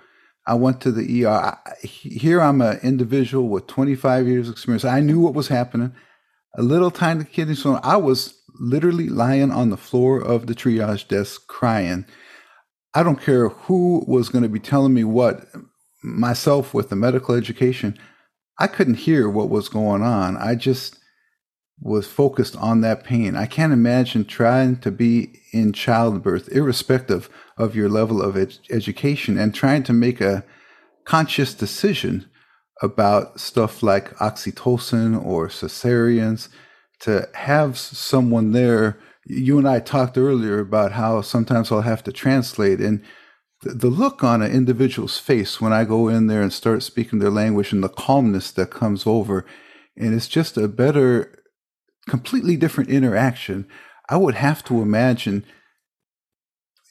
I 0.46 0.56
went 0.56 0.82
to 0.82 0.92
the 0.92 1.26
ER. 1.26 1.58
Here 1.82 2.42
I'm 2.42 2.62
an 2.62 2.80
individual 2.84 3.48
with 3.48 3.68
25 3.68 4.28
years 4.28 4.50
experience. 4.50 4.84
I 4.84 5.00
knew 5.00 5.20
what 5.20 5.34
was 5.34 5.48
happening. 5.48 5.94
A 6.56 6.62
little 6.62 6.92
tiny 6.92 7.24
kidney 7.24 7.56
stone. 7.56 7.80
I 7.84 7.98
was 7.98 8.36
literally 8.60 9.10
lying 9.10 9.52
on 9.52 9.70
the 9.70 9.78
floor 9.78 10.20
of 10.22 10.48
the 10.48 10.54
triage 10.54 11.08
desk 11.08 11.48
crying. 11.48 12.06
I 12.94 13.04
don't 13.04 13.22
care 13.22 13.50
who 13.50 14.04
was 14.08 14.30
going 14.30 14.44
to 14.44 14.50
be 14.50 14.60
telling 14.60 14.94
me 14.94 15.04
what, 15.04 15.48
myself 16.04 16.74
with 16.74 16.90
the 16.90 16.96
medical 16.96 17.34
education, 17.36 17.98
I 18.60 18.68
couldn't 18.68 18.96
hear 18.96 19.30
what 19.30 19.50
was 19.50 19.70
going 19.70 20.04
on. 20.04 20.38
I 20.38 20.56
just 20.56 20.98
was 21.84 22.08
focused 22.08 22.56
on 22.56 22.80
that 22.82 23.04
pain. 23.04 23.36
I 23.36 23.46
can't 23.46 23.74
imagine 23.74 24.24
trying 24.24 24.78
to 24.78 24.92
be 24.92 25.42
in 25.52 25.74
childbirth, 25.74 26.50
irrespective 26.50 27.30
of 27.58 27.76
your 27.76 27.90
level 27.90 28.22
of 28.22 28.38
ed- 28.38 28.58
education, 28.70 29.38
and 29.38 29.54
trying 29.54 29.84
to 29.84 29.94
make 29.94 30.22
a 30.22 30.46
conscious 31.04 31.54
decision 31.54 32.30
about 32.82 33.40
stuff 33.40 33.84
like 33.84 34.16
oxytocin 34.16 35.24
or 35.24 35.50
cesareans 35.50 36.48
to 37.02 37.28
have 37.34 37.78
someone 37.78 38.54
there. 38.54 38.98
You 39.26 39.58
and 39.58 39.68
I 39.68 39.80
talked 39.80 40.18
earlier 40.18 40.60
about 40.60 40.94
how 40.94 41.22
sometimes 41.22 41.72
I'll 41.72 41.82
have 41.82 42.04
to 42.06 42.12
translate 42.14 42.80
and 42.80 43.04
the 43.62 43.90
look 43.90 44.24
on 44.24 44.42
an 44.42 44.52
individual's 44.52 45.18
face 45.18 45.62
when 45.62 45.72
I 45.72 45.86
go 45.86 46.10
in 46.10 46.28
there 46.28 46.42
and 46.42 46.52
start 46.52 46.84
speaking 46.84 47.20
their 47.20 47.30
language 47.30 47.72
and 47.72 47.84
the 47.84 47.90
calmness 47.90 48.52
that 48.52 48.72
comes 48.72 49.08
over. 49.08 49.46
And 49.96 50.14
it's 50.14 50.28
just 50.28 50.58
a 50.58 50.68
better 50.68 51.43
completely 52.08 52.58
different 52.58 52.90
interaction. 52.90 53.68
I 54.10 54.18
would 54.18 54.36
have 54.36 54.64
to 54.66 54.82
imagine, 54.82 55.46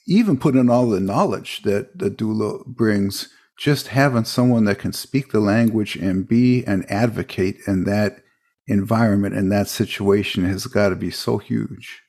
even 0.06 0.38
put 0.38 0.56
in 0.56 0.70
all 0.70 0.88
the 0.88 1.00
knowledge 1.00 1.62
that 1.62 1.98
the 1.98 2.10
doula 2.10 2.64
brings, 2.66 3.28
just 3.58 3.88
having 3.88 4.24
someone 4.24 4.64
that 4.64 4.78
can 4.78 4.92
speak 4.92 5.30
the 5.30 5.40
language 5.40 5.96
and 5.96 6.26
be 6.26 6.64
an 6.64 6.84
advocate 6.88 7.56
in 7.66 7.84
that 7.84 8.22
environment 8.66 9.34
and 9.34 9.52
that 9.52 9.68
situation 9.68 10.44
has 10.44 10.66
got 10.66 10.88
to 10.88 10.96
be 10.96 11.10
so 11.10 11.38
huge. 11.38 12.02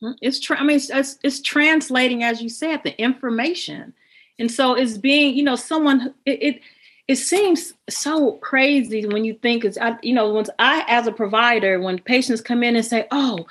Hmm, 0.00 0.12
it's, 0.20 0.40
tra- 0.40 0.58
I 0.58 0.64
mean, 0.64 0.76
it's, 0.76 0.90
it's, 0.90 1.18
it's 1.22 1.40
translating, 1.40 2.22
as 2.22 2.42
you 2.42 2.48
said, 2.48 2.82
the 2.82 2.98
information. 3.00 3.94
And 4.38 4.50
so 4.50 4.74
it's 4.74 4.98
being, 4.98 5.34
you 5.36 5.42
know, 5.42 5.56
someone, 5.56 6.14
it, 6.24 6.42
it 6.42 6.60
it 7.08 7.16
seems 7.16 7.72
so 7.88 8.32
crazy 8.38 9.06
when 9.06 9.24
you 9.24 9.34
think 9.34 9.64
it's 9.64 9.78
you 10.02 10.12
know 10.12 10.32
once 10.32 10.50
i 10.58 10.84
as 10.88 11.06
a 11.06 11.12
provider 11.12 11.80
when 11.80 11.98
patients 11.98 12.40
come 12.40 12.62
in 12.62 12.76
and 12.76 12.84
say 12.84 13.06
oh 13.10 13.46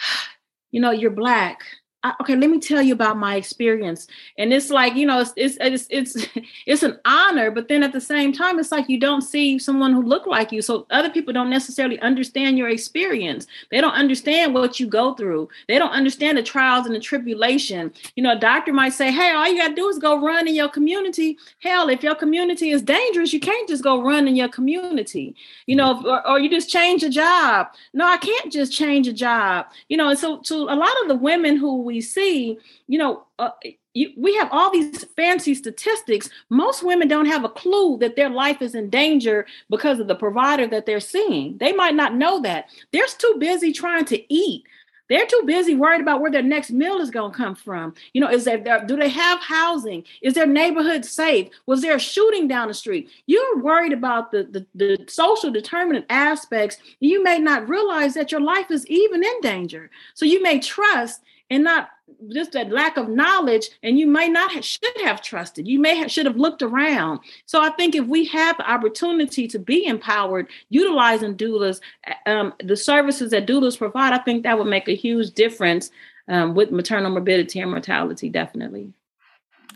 you 0.70 0.80
know 0.80 0.90
you're 0.90 1.10
black 1.10 1.62
I, 2.02 2.14
okay, 2.22 2.34
let 2.34 2.48
me 2.48 2.58
tell 2.58 2.80
you 2.80 2.94
about 2.94 3.18
my 3.18 3.36
experience. 3.36 4.06
And 4.38 4.54
it's 4.54 4.70
like, 4.70 4.94
you 4.94 5.04
know, 5.04 5.20
it's, 5.20 5.32
it's, 5.36 5.58
it's, 5.60 5.86
it's, 5.90 6.26
it's, 6.66 6.82
an 6.82 6.98
honor, 7.04 7.50
but 7.50 7.68
then 7.68 7.82
at 7.82 7.92
the 7.92 8.00
same 8.00 8.32
time, 8.32 8.58
it's 8.58 8.72
like 8.72 8.88
you 8.88 8.98
don't 8.98 9.20
see 9.20 9.58
someone 9.58 9.92
who 9.92 10.02
look 10.02 10.26
like 10.26 10.50
you. 10.50 10.62
So 10.62 10.86
other 10.90 11.10
people 11.10 11.34
don't 11.34 11.50
necessarily 11.50 12.00
understand 12.00 12.56
your 12.56 12.70
experience. 12.70 13.46
They 13.70 13.82
don't 13.82 13.92
understand 13.92 14.54
what 14.54 14.80
you 14.80 14.86
go 14.86 15.12
through. 15.14 15.50
They 15.68 15.78
don't 15.78 15.90
understand 15.90 16.38
the 16.38 16.42
trials 16.42 16.86
and 16.86 16.94
the 16.94 17.00
tribulation. 17.00 17.92
You 18.16 18.22
know, 18.22 18.32
a 18.32 18.38
doctor 18.38 18.72
might 18.72 18.94
say, 18.94 19.12
Hey, 19.12 19.32
all 19.32 19.46
you 19.46 19.58
got 19.58 19.68
to 19.68 19.74
do 19.74 19.88
is 19.88 19.98
go 19.98 20.24
run 20.24 20.48
in 20.48 20.54
your 20.54 20.70
community. 20.70 21.36
Hell, 21.58 21.90
if 21.90 22.02
your 22.02 22.14
community 22.14 22.70
is 22.70 22.80
dangerous, 22.80 23.34
you 23.34 23.40
can't 23.40 23.68
just 23.68 23.84
go 23.84 24.02
run 24.02 24.26
in 24.26 24.36
your 24.36 24.48
community, 24.48 25.34
you 25.66 25.76
know, 25.76 26.02
or, 26.06 26.26
or 26.26 26.38
you 26.38 26.48
just 26.48 26.70
change 26.70 27.02
a 27.02 27.10
job. 27.10 27.68
No, 27.92 28.06
I 28.06 28.16
can't 28.16 28.50
just 28.50 28.72
change 28.72 29.06
a 29.06 29.12
job, 29.12 29.66
you 29.90 29.98
know, 29.98 30.08
and 30.08 30.18
so 30.18 30.38
to 30.38 30.54
a 30.54 30.76
lot 30.76 30.92
of 31.02 31.08
the 31.08 31.16
women 31.16 31.56
who 31.56 31.89
we 31.90 32.00
see, 32.00 32.58
you 32.86 32.98
know, 32.98 33.24
uh, 33.38 33.50
you, 33.94 34.12
we 34.16 34.36
have 34.36 34.48
all 34.52 34.70
these 34.70 35.04
fancy 35.16 35.54
statistics. 35.54 36.30
Most 36.48 36.84
women 36.84 37.08
don't 37.08 37.26
have 37.26 37.44
a 37.44 37.48
clue 37.48 37.98
that 37.98 38.14
their 38.14 38.30
life 38.30 38.62
is 38.62 38.76
in 38.76 38.88
danger 38.88 39.46
because 39.68 39.98
of 39.98 40.06
the 40.06 40.14
provider 40.14 40.68
that 40.68 40.86
they're 40.86 41.00
seeing. 41.00 41.58
They 41.58 41.72
might 41.72 41.96
not 41.96 42.14
know 42.14 42.40
that. 42.42 42.66
They're 42.92 43.06
too 43.18 43.36
busy 43.40 43.72
trying 43.72 44.04
to 44.06 44.32
eat. 44.32 44.62
They're 45.08 45.26
too 45.26 45.42
busy 45.44 45.74
worried 45.74 46.00
about 46.00 46.20
where 46.20 46.30
their 46.30 46.40
next 46.40 46.70
meal 46.70 46.98
is 46.98 47.10
going 47.10 47.32
to 47.32 47.36
come 47.36 47.56
from. 47.56 47.94
You 48.12 48.20
know, 48.20 48.30
is 48.30 48.44
there 48.44 48.58
do 48.86 48.96
they 48.96 49.08
have 49.08 49.40
housing? 49.40 50.04
Is 50.22 50.34
their 50.34 50.46
neighborhood 50.46 51.04
safe? 51.04 51.48
Was 51.66 51.82
there 51.82 51.96
a 51.96 52.00
shooting 52.00 52.46
down 52.46 52.68
the 52.68 52.74
street? 52.74 53.10
You're 53.26 53.58
worried 53.58 53.92
about 53.92 54.30
the, 54.30 54.44
the, 54.44 54.66
the 54.76 55.04
social 55.08 55.50
determinant 55.50 56.06
aspects. 56.08 56.76
You 57.00 57.24
may 57.24 57.40
not 57.40 57.68
realize 57.68 58.14
that 58.14 58.30
your 58.30 58.40
life 58.40 58.70
is 58.70 58.86
even 58.86 59.24
in 59.24 59.40
danger. 59.40 59.90
So 60.14 60.26
you 60.26 60.40
may 60.44 60.60
trust 60.60 61.22
and 61.50 61.64
not 61.64 61.90
just 62.32 62.52
that 62.52 62.70
lack 62.70 62.96
of 62.96 63.08
knowledge 63.08 63.70
and 63.82 63.98
you 63.98 64.06
may 64.06 64.28
not 64.28 64.52
have, 64.52 64.64
should 64.64 65.00
have 65.02 65.22
trusted. 65.22 65.66
You 65.66 65.80
may 65.80 65.96
have 65.96 66.10
should 66.10 66.26
have 66.26 66.36
looked 66.36 66.62
around. 66.62 67.20
So 67.46 67.60
i 67.60 67.70
think 67.70 67.94
if 67.94 68.06
we 68.06 68.24
have 68.26 68.56
the 68.56 68.70
opportunity 68.70 69.48
to 69.48 69.58
be 69.58 69.86
empowered 69.86 70.46
utilizing 70.68 71.36
doulas 71.36 71.80
um, 72.26 72.52
the 72.62 72.76
services 72.76 73.30
that 73.30 73.46
doulas 73.46 73.76
provide 73.76 74.12
i 74.12 74.18
think 74.18 74.42
that 74.42 74.58
would 74.58 74.66
make 74.66 74.88
a 74.88 74.94
huge 74.94 75.32
difference 75.32 75.90
um, 76.28 76.54
with 76.54 76.70
maternal 76.70 77.10
morbidity 77.10 77.60
and 77.60 77.70
mortality 77.70 78.28
definitely. 78.28 78.92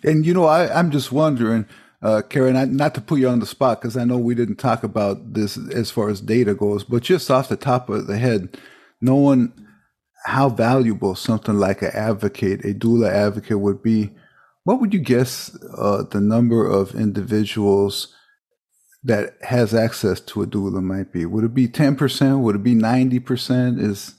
And 0.03 0.25
you 0.25 0.35
know 0.35 0.45
I, 0.45 0.79
i'm 0.79 0.91
just 0.91 1.13
wondering 1.13 1.67
uh, 2.03 2.21
Karen, 2.21 2.55
I, 2.55 2.67
not 2.67 2.95
to 2.97 3.01
put 3.01 3.19
you 3.19 3.29
on 3.31 3.41
the 3.41 3.47
spot 3.47 3.81
because 3.81 3.97
I 3.97 4.05
know 4.05 4.19
we 4.19 4.35
didn't 4.35 4.57
talk 4.57 4.85
about 4.85 5.33
this 5.33 5.57
as 5.71 5.91
far 5.91 6.11
as 6.11 6.21
data 6.21 6.53
goes, 6.53 6.85
but 6.85 7.03
just 7.03 7.31
off 7.31 7.49
the 7.49 7.57
top 7.57 7.89
of 7.89 8.07
the 8.07 8.19
head, 8.19 8.59
no 9.01 9.15
one 9.15 9.64
how 10.25 10.49
valuable 10.49 11.15
something 11.15 11.59
like 11.59 11.83
an 11.83 11.91
advocate, 11.93 12.65
a 12.65 12.75
doula 12.75 13.11
advocate 13.11 13.61
would 13.61 13.83
be, 13.83 14.11
what 14.65 14.81
would 14.81 14.95
you 14.95 15.01
guess 15.01 15.57
uh, 15.77 16.03
the 16.11 16.21
number 16.21 16.67
of 16.67 16.95
individuals 16.95 18.15
that 19.03 19.37
has 19.43 19.75
access 19.75 20.21
to 20.21 20.43
a 20.43 20.47
doula 20.47 20.83
might 20.83 21.13
be? 21.13 21.27
Would 21.27 21.45
it 21.45 21.55
be 21.55 21.69
10%? 21.69 22.41
Would 22.41 22.57
it 22.57 22.63
be 22.63 22.75
90%? 22.75 23.79
Is 23.79 24.15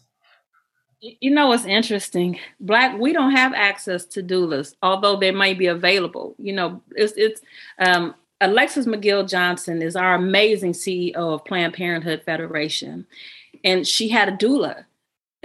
you 0.99 1.31
know 1.31 1.47
what's 1.47 1.65
interesting? 1.65 2.39
Black, 2.59 2.97
we 2.97 3.13
don't 3.13 3.35
have 3.35 3.53
access 3.53 4.05
to 4.05 4.23
doulas, 4.23 4.73
although 4.81 5.15
they 5.15 5.31
might 5.31 5.59
be 5.59 5.67
available. 5.67 6.35
You 6.39 6.53
know, 6.53 6.81
it's 6.95 7.13
it's 7.15 7.41
um, 7.77 8.15
Alexis 8.41 8.87
McGill 8.87 9.29
Johnson 9.29 9.83
is 9.83 9.95
our 9.95 10.15
amazing 10.15 10.73
CEO 10.73 11.15
of 11.15 11.45
Planned 11.45 11.75
Parenthood 11.75 12.23
Federation, 12.23 13.05
and 13.63 13.85
she 13.85 14.09
had 14.09 14.29
a 14.29 14.31
doula 14.31 14.85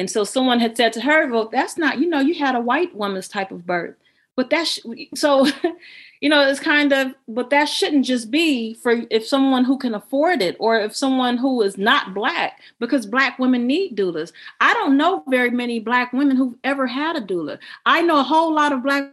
and 0.01 0.11
so 0.11 0.25
someone 0.25 0.61
had 0.61 0.79
said 0.79 0.95
to 0.95 1.03
her, 1.03 1.31
well, 1.31 1.51
that's 1.51 1.77
not, 1.77 1.99
you 1.99 2.09
know, 2.09 2.21
you 2.21 2.33
had 2.33 2.55
a 2.55 2.61
white 2.61 2.97
woman's 2.97 3.29
type 3.29 3.51
of 3.51 3.67
birth. 3.67 3.97
But 4.35 4.49
that's 4.49 4.79
so, 5.15 5.47
you 6.23 6.31
know, 6.31 6.49
it's 6.49 6.59
kind 6.59 6.95
of, 6.95 7.13
but 7.29 7.51
that 7.51 7.67
shouldn't 7.67 8.07
just 8.07 8.31
be 8.31 8.73
for 8.73 9.03
if 9.11 9.27
someone 9.27 9.63
who 9.63 9.77
can 9.77 9.95
afford 9.95 10.41
it 10.41 10.57
or 10.59 10.81
if 10.81 10.97
someone 10.97 11.37
who 11.37 11.61
is 11.61 11.77
not 11.77 12.15
black, 12.15 12.63
because 12.79 13.05
black 13.05 13.39
women 13.39 13.67
need 13.67 13.95
doulas. 13.95 14.33
I 14.59 14.73
don't 14.73 14.97
know 14.97 15.23
very 15.29 15.51
many 15.51 15.81
black 15.81 16.15
women 16.15 16.35
who've 16.35 16.57
ever 16.65 16.87
had 16.87 17.17
a 17.17 17.21
doula. 17.21 17.59
I 17.85 18.01
know 18.01 18.21
a 18.21 18.23
whole 18.23 18.55
lot 18.55 18.73
of 18.73 18.83
black 18.83 19.13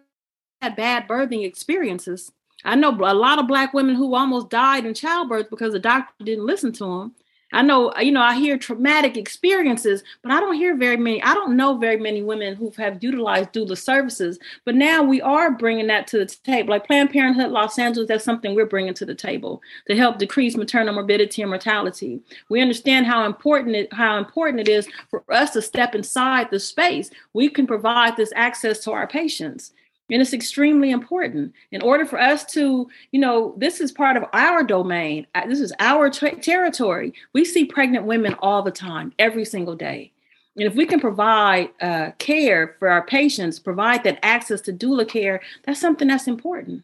had 0.61 0.77
bad 0.77 1.05
birthing 1.05 1.45
experiences. 1.45 2.31
I 2.63 2.75
know 2.75 2.91
a 2.91 3.13
lot 3.13 3.39
of 3.39 3.47
black 3.47 3.73
women 3.73 3.95
who 3.95 4.15
almost 4.15 4.49
died 4.49 4.85
in 4.85 4.93
childbirth 4.93 5.49
because 5.49 5.73
the 5.73 5.79
doctor 5.79 6.23
didn't 6.23 6.45
listen 6.45 6.71
to 6.71 6.85
them. 6.85 7.15
I 7.53 7.61
know, 7.61 7.93
you 7.97 8.11
know, 8.11 8.21
I 8.21 8.35
hear 8.35 8.57
traumatic 8.57 9.15
experiences, 9.15 10.03
but 10.21 10.31
I 10.33 10.39
don't 10.39 10.55
hear 10.55 10.75
very 10.75 10.97
many. 10.97 11.23
I 11.23 11.33
don't 11.33 11.55
know 11.55 11.77
very 11.77 11.97
many 11.97 12.21
women 12.21 12.55
who 12.55 12.73
have 12.77 13.01
utilized 13.01 13.53
doula 13.53 13.77
services. 13.77 14.37
But 14.65 14.75
now 14.75 15.01
we 15.01 15.21
are 15.21 15.51
bringing 15.51 15.87
that 15.87 16.07
to 16.07 16.19
the 16.19 16.25
table. 16.25 16.71
Like 16.71 16.85
Planned 16.85 17.11
Parenthood 17.11 17.51
Los 17.51 17.79
Angeles, 17.79 18.09
that's 18.09 18.25
something 18.25 18.53
we're 18.53 18.65
bringing 18.65 18.93
to 18.95 19.05
the 19.05 19.15
table 19.15 19.61
to 19.87 19.95
help 19.95 20.17
decrease 20.17 20.57
maternal 20.57 20.93
morbidity 20.93 21.41
and 21.41 21.49
mortality. 21.49 22.19
We 22.49 22.61
understand 22.61 23.05
how 23.05 23.25
important 23.25 23.75
it 23.75 23.93
how 23.93 24.17
important 24.17 24.59
it 24.59 24.69
is 24.69 24.87
for 25.09 25.23
us 25.31 25.51
to 25.51 25.61
step 25.61 25.95
inside 25.95 26.51
the 26.51 26.59
space. 26.59 27.09
We 27.33 27.49
can 27.49 27.65
provide 27.65 28.17
this 28.17 28.33
access 28.35 28.79
to 28.83 28.91
our 28.91 29.07
patients 29.07 29.71
and 30.09 30.21
it's 30.21 30.33
extremely 30.33 30.91
important. 30.91 31.53
In 31.71 31.81
order 31.81 32.05
for 32.05 32.19
us 32.19 32.45
to 32.53 32.89
you 33.11 33.19
know 33.19 33.53
this 33.57 33.79
is 33.81 33.91
part 33.91 34.17
of 34.17 34.25
our 34.33 34.63
domain. 34.63 35.27
Uh, 35.35 35.47
this 35.47 35.59
is 35.59 35.73
our 35.79 36.09
ter- 36.09 36.35
territory. 36.35 37.13
We 37.33 37.45
see 37.45 37.65
pregnant 37.65 38.05
women 38.05 38.35
all 38.39 38.61
the 38.61 38.71
time 38.71 39.13
every 39.19 39.45
single 39.45 39.75
day. 39.75 40.11
And 40.55 40.65
if 40.65 40.73
we 40.73 40.87
can 40.87 40.99
provide 40.99 41.69
uh, 41.81 42.11
care 42.17 42.75
for 42.79 42.89
our 42.89 43.05
patients 43.05 43.59
provide 43.59 44.03
that 44.03 44.19
access 44.23 44.61
to 44.61 44.73
doula 44.73 45.07
care 45.07 45.41
that's 45.65 45.79
something 45.79 46.07
that's 46.07 46.27
important. 46.27 46.83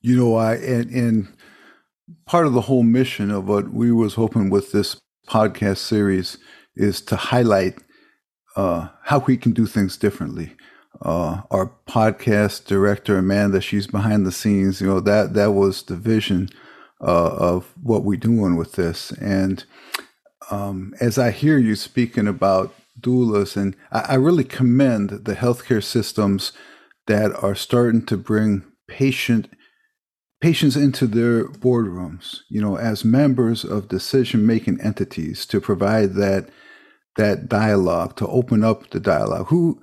You 0.00 0.16
know 0.16 0.36
i 0.36 0.54
and, 0.54 0.90
and 0.90 1.28
part 2.24 2.46
of 2.46 2.52
the 2.52 2.60
whole 2.60 2.82
mission 2.82 3.30
of 3.30 3.48
what 3.48 3.70
we 3.70 3.90
was 3.90 4.14
hoping 4.14 4.50
with 4.50 4.72
this 4.72 4.96
podcast 5.28 5.78
series 5.78 6.38
is 6.76 7.00
to 7.00 7.16
highlight 7.16 7.78
uh, 8.54 8.88
how 9.02 9.18
we 9.20 9.36
can 9.36 9.52
do 9.52 9.66
things 9.66 9.96
differently. 9.96 10.54
Uh, 11.02 11.42
our 11.50 11.72
podcast 11.88 12.66
director 12.66 13.18
Amanda, 13.18 13.60
she's 13.60 13.86
behind 13.86 14.26
the 14.26 14.32
scenes. 14.32 14.80
You 14.80 14.86
know 14.86 15.00
that 15.00 15.34
that 15.34 15.52
was 15.52 15.82
the 15.82 15.96
vision 15.96 16.48
uh, 17.00 17.28
of 17.36 17.72
what 17.82 18.04
we're 18.04 18.16
doing 18.18 18.56
with 18.56 18.72
this. 18.72 19.12
And 19.12 19.64
um, 20.50 20.94
as 21.00 21.18
I 21.18 21.30
hear 21.30 21.58
you 21.58 21.74
speaking 21.74 22.26
about 22.26 22.74
doulas, 23.00 23.56
and 23.56 23.76
I, 23.92 24.00
I 24.00 24.14
really 24.14 24.44
commend 24.44 25.10
the 25.10 25.34
healthcare 25.34 25.82
systems 25.82 26.52
that 27.06 27.32
are 27.42 27.54
starting 27.54 28.04
to 28.06 28.16
bring 28.16 28.64
patient 28.88 29.48
patients 30.40 30.76
into 30.76 31.06
their 31.06 31.48
boardrooms, 31.48 32.40
you 32.50 32.60
know, 32.60 32.76
as 32.76 33.04
members 33.04 33.64
of 33.64 33.88
decision 33.88 34.46
making 34.46 34.80
entities 34.80 35.46
to 35.46 35.60
provide 35.60 36.14
that 36.14 36.48
that 37.16 37.48
dialogue, 37.48 38.14
to 38.16 38.26
open 38.26 38.62
up 38.62 38.90
the 38.90 39.00
dialogue. 39.00 39.46
Who 39.46 39.80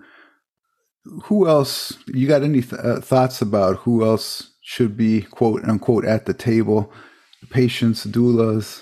who 1.23 1.47
else? 1.47 1.97
You 2.07 2.27
got 2.27 2.43
any 2.43 2.61
th- 2.61 2.81
uh, 2.81 3.01
thoughts 3.01 3.41
about 3.41 3.77
who 3.77 4.05
else 4.05 4.51
should 4.61 4.95
be 4.95 5.21
quote 5.21 5.63
unquote 5.65 6.05
at 6.05 6.25
the 6.25 6.33
table? 6.33 6.91
Patients, 7.49 8.05
doulas. 8.05 8.81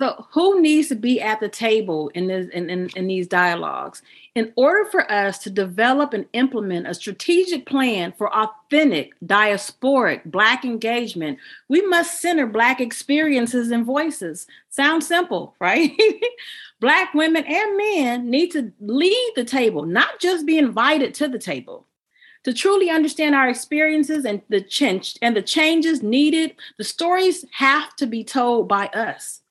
So, 0.00 0.26
who 0.32 0.62
needs 0.62 0.88
to 0.88 0.94
be 0.94 1.20
at 1.20 1.40
the 1.40 1.48
table 1.50 2.10
in 2.14 2.28
this 2.28 2.48
in, 2.54 2.70
in, 2.70 2.88
in, 2.96 3.06
these 3.06 3.26
dialogues? 3.26 4.00
In 4.34 4.50
order 4.56 4.88
for 4.90 5.10
us 5.12 5.36
to 5.40 5.50
develop 5.50 6.14
and 6.14 6.24
implement 6.32 6.86
a 6.86 6.94
strategic 6.94 7.66
plan 7.66 8.14
for 8.16 8.34
authentic 8.34 9.12
diasporic 9.26 10.24
Black 10.24 10.64
engagement, 10.64 11.38
we 11.68 11.82
must 11.82 12.22
center 12.22 12.46
Black 12.46 12.80
experiences 12.80 13.70
and 13.70 13.84
voices. 13.84 14.46
Sounds 14.70 15.06
simple, 15.06 15.54
right? 15.60 15.92
Black 16.80 17.12
women 17.12 17.44
and 17.44 17.76
men 17.76 18.30
need 18.30 18.50
to 18.52 18.72
lead 18.80 19.32
the 19.36 19.44
table, 19.44 19.84
not 19.84 20.18
just 20.18 20.46
be 20.46 20.58
invited 20.58 21.14
to 21.14 21.28
the 21.28 21.38
table. 21.38 21.86
To 22.44 22.54
truly 22.54 22.88
understand 22.88 23.34
our 23.34 23.50
experiences 23.50 24.24
and 24.24 24.40
the 24.48 24.62
change 24.62 25.18
and 25.20 25.36
the 25.36 25.42
changes 25.42 26.02
needed, 26.02 26.56
the 26.78 26.84
stories 26.84 27.44
have 27.52 27.94
to 27.96 28.06
be 28.06 28.24
told 28.24 28.66
by 28.66 28.86
us. 28.86 29.42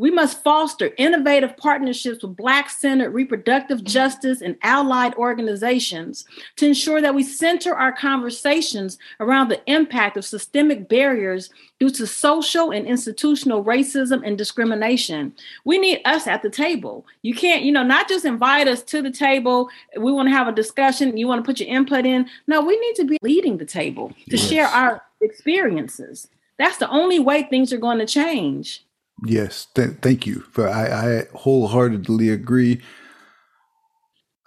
We 0.00 0.10
must 0.10 0.42
foster 0.42 0.94
innovative 0.96 1.58
partnerships 1.58 2.22
with 2.22 2.34
Black 2.34 2.70
centered 2.70 3.10
reproductive 3.10 3.84
justice 3.84 4.40
and 4.40 4.56
allied 4.62 5.14
organizations 5.16 6.24
to 6.56 6.64
ensure 6.64 7.02
that 7.02 7.14
we 7.14 7.22
center 7.22 7.74
our 7.74 7.92
conversations 7.92 8.96
around 9.20 9.48
the 9.48 9.60
impact 9.70 10.16
of 10.16 10.24
systemic 10.24 10.88
barriers 10.88 11.50
due 11.78 11.90
to 11.90 12.06
social 12.06 12.70
and 12.70 12.86
institutional 12.86 13.62
racism 13.62 14.26
and 14.26 14.38
discrimination. 14.38 15.34
We 15.66 15.76
need 15.76 16.00
us 16.06 16.26
at 16.26 16.40
the 16.40 16.48
table. 16.48 17.04
You 17.20 17.34
can't, 17.34 17.62
you 17.62 17.70
know, 17.70 17.84
not 17.84 18.08
just 18.08 18.24
invite 18.24 18.68
us 18.68 18.82
to 18.84 19.02
the 19.02 19.10
table. 19.10 19.68
We 19.98 20.12
want 20.12 20.28
to 20.28 20.32
have 20.32 20.48
a 20.48 20.52
discussion. 20.52 21.18
You 21.18 21.28
want 21.28 21.44
to 21.44 21.46
put 21.46 21.60
your 21.60 21.68
input 21.68 22.06
in. 22.06 22.26
No, 22.46 22.62
we 22.62 22.80
need 22.80 22.94
to 22.96 23.04
be 23.04 23.18
leading 23.20 23.58
the 23.58 23.66
table 23.66 24.14
to 24.30 24.38
yes. 24.38 24.48
share 24.48 24.66
our 24.66 25.02
experiences. 25.20 26.26
That's 26.56 26.78
the 26.78 26.88
only 26.88 27.18
way 27.18 27.42
things 27.42 27.70
are 27.70 27.76
going 27.76 27.98
to 27.98 28.06
change. 28.06 28.82
Yes, 29.26 29.66
th- 29.74 29.98
thank 30.02 30.26
you. 30.26 30.40
For 30.52 30.68
I, 30.68 31.20
I 31.20 31.24
wholeheartedly 31.34 32.30
agree. 32.30 32.82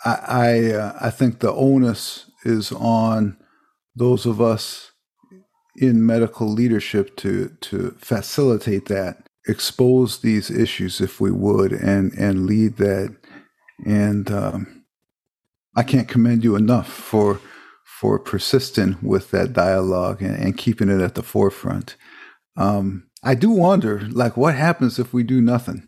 I 0.05 0.11
I, 0.27 0.71
uh, 0.73 0.97
I 1.01 1.09
think 1.11 1.39
the 1.39 1.53
onus 1.53 2.31
is 2.45 2.71
on 2.73 3.37
those 3.95 4.25
of 4.25 4.41
us 4.41 4.91
in 5.77 6.05
medical 6.05 6.47
leadership 6.47 7.17
to 7.17 7.49
to 7.61 7.95
facilitate 7.99 8.87
that, 8.87 9.27
expose 9.47 10.19
these 10.21 10.51
issues 10.51 11.01
if 11.01 11.21
we 11.21 11.31
would, 11.31 11.73
and 11.73 12.13
and 12.13 12.45
lead 12.47 12.77
that. 12.77 13.15
And 13.85 14.31
um, 14.31 14.85
I 15.75 15.83
can't 15.83 16.07
commend 16.09 16.43
you 16.43 16.55
enough 16.55 16.89
for 16.91 17.41
for 17.85 18.19
persisting 18.19 18.97
with 19.01 19.31
that 19.31 19.53
dialogue 19.53 20.21
and, 20.21 20.35
and 20.35 20.57
keeping 20.57 20.89
it 20.89 21.01
at 21.01 21.15
the 21.15 21.23
forefront. 21.23 21.95
Um, 22.57 23.07
I 23.23 23.35
do 23.35 23.51
wonder, 23.51 24.01
like, 24.11 24.35
what 24.35 24.55
happens 24.55 24.99
if 24.99 25.13
we 25.13 25.23
do 25.23 25.41
nothing? 25.41 25.87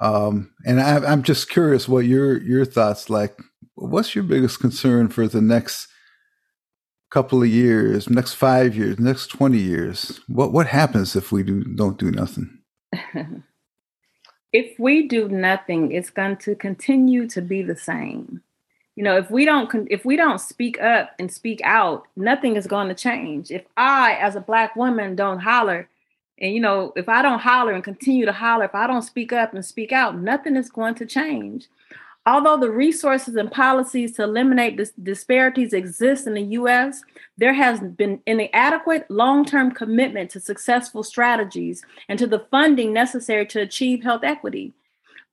Um, 0.00 0.52
and 0.66 0.80
I, 0.80 1.12
am 1.12 1.22
just 1.22 1.48
curious 1.48 1.88
what 1.88 2.06
your 2.06 2.42
your 2.42 2.64
thoughts 2.64 3.08
like. 3.08 3.38
What's 3.74 4.14
your 4.14 4.24
biggest 4.24 4.58
concern 4.58 5.08
for 5.08 5.28
the 5.28 5.40
next 5.40 5.86
couple 7.10 7.42
of 7.42 7.48
years, 7.48 8.08
next 8.08 8.34
five 8.34 8.74
years, 8.74 8.98
next 8.98 9.28
twenty 9.28 9.58
years? 9.58 10.20
What 10.26 10.52
what 10.52 10.66
happens 10.66 11.14
if 11.14 11.30
we 11.30 11.42
do 11.42 11.62
don't 11.62 11.98
do 11.98 12.10
nothing? 12.10 12.58
if 14.52 14.78
we 14.78 15.06
do 15.06 15.28
nothing, 15.28 15.92
it's 15.92 16.10
going 16.10 16.36
to 16.38 16.54
continue 16.56 17.28
to 17.28 17.40
be 17.40 17.62
the 17.62 17.76
same. 17.76 18.42
You 18.96 19.04
know, 19.04 19.16
if 19.16 19.30
we 19.30 19.44
don't 19.44 19.70
if 19.90 20.04
we 20.04 20.16
don't 20.16 20.40
speak 20.40 20.80
up 20.82 21.12
and 21.18 21.30
speak 21.30 21.60
out, 21.64 22.08
nothing 22.16 22.56
is 22.56 22.66
going 22.66 22.88
to 22.88 22.94
change. 22.94 23.50
If 23.50 23.62
I, 23.76 24.14
as 24.14 24.36
a 24.36 24.40
black 24.40 24.74
woman, 24.74 25.14
don't 25.14 25.38
holler, 25.38 25.88
and 26.42 26.52
you 26.52 26.60
know, 26.60 26.92
if 26.96 27.08
I 27.08 27.22
don't 27.22 27.38
holler 27.38 27.72
and 27.72 27.84
continue 27.84 28.26
to 28.26 28.32
holler, 28.32 28.64
if 28.64 28.74
I 28.74 28.88
don't 28.88 29.02
speak 29.02 29.32
up 29.32 29.54
and 29.54 29.64
speak 29.64 29.92
out, 29.92 30.18
nothing 30.18 30.56
is 30.56 30.68
going 30.68 30.96
to 30.96 31.06
change. 31.06 31.68
Although 32.26 32.56
the 32.56 32.70
resources 32.70 33.36
and 33.36 33.50
policies 33.50 34.12
to 34.12 34.24
eliminate 34.24 34.76
dis- 34.76 34.92
disparities 35.02 35.72
exist 35.72 36.26
in 36.26 36.34
the 36.34 36.42
US, 36.42 37.02
there 37.38 37.52
has 37.52 37.80
been 37.80 38.20
inadequate 38.26 39.08
long 39.08 39.44
term 39.44 39.70
commitment 39.70 40.30
to 40.30 40.40
successful 40.40 41.04
strategies 41.04 41.82
and 42.08 42.18
to 42.18 42.26
the 42.26 42.46
funding 42.50 42.92
necessary 42.92 43.46
to 43.46 43.60
achieve 43.60 44.02
health 44.02 44.22
equity. 44.24 44.72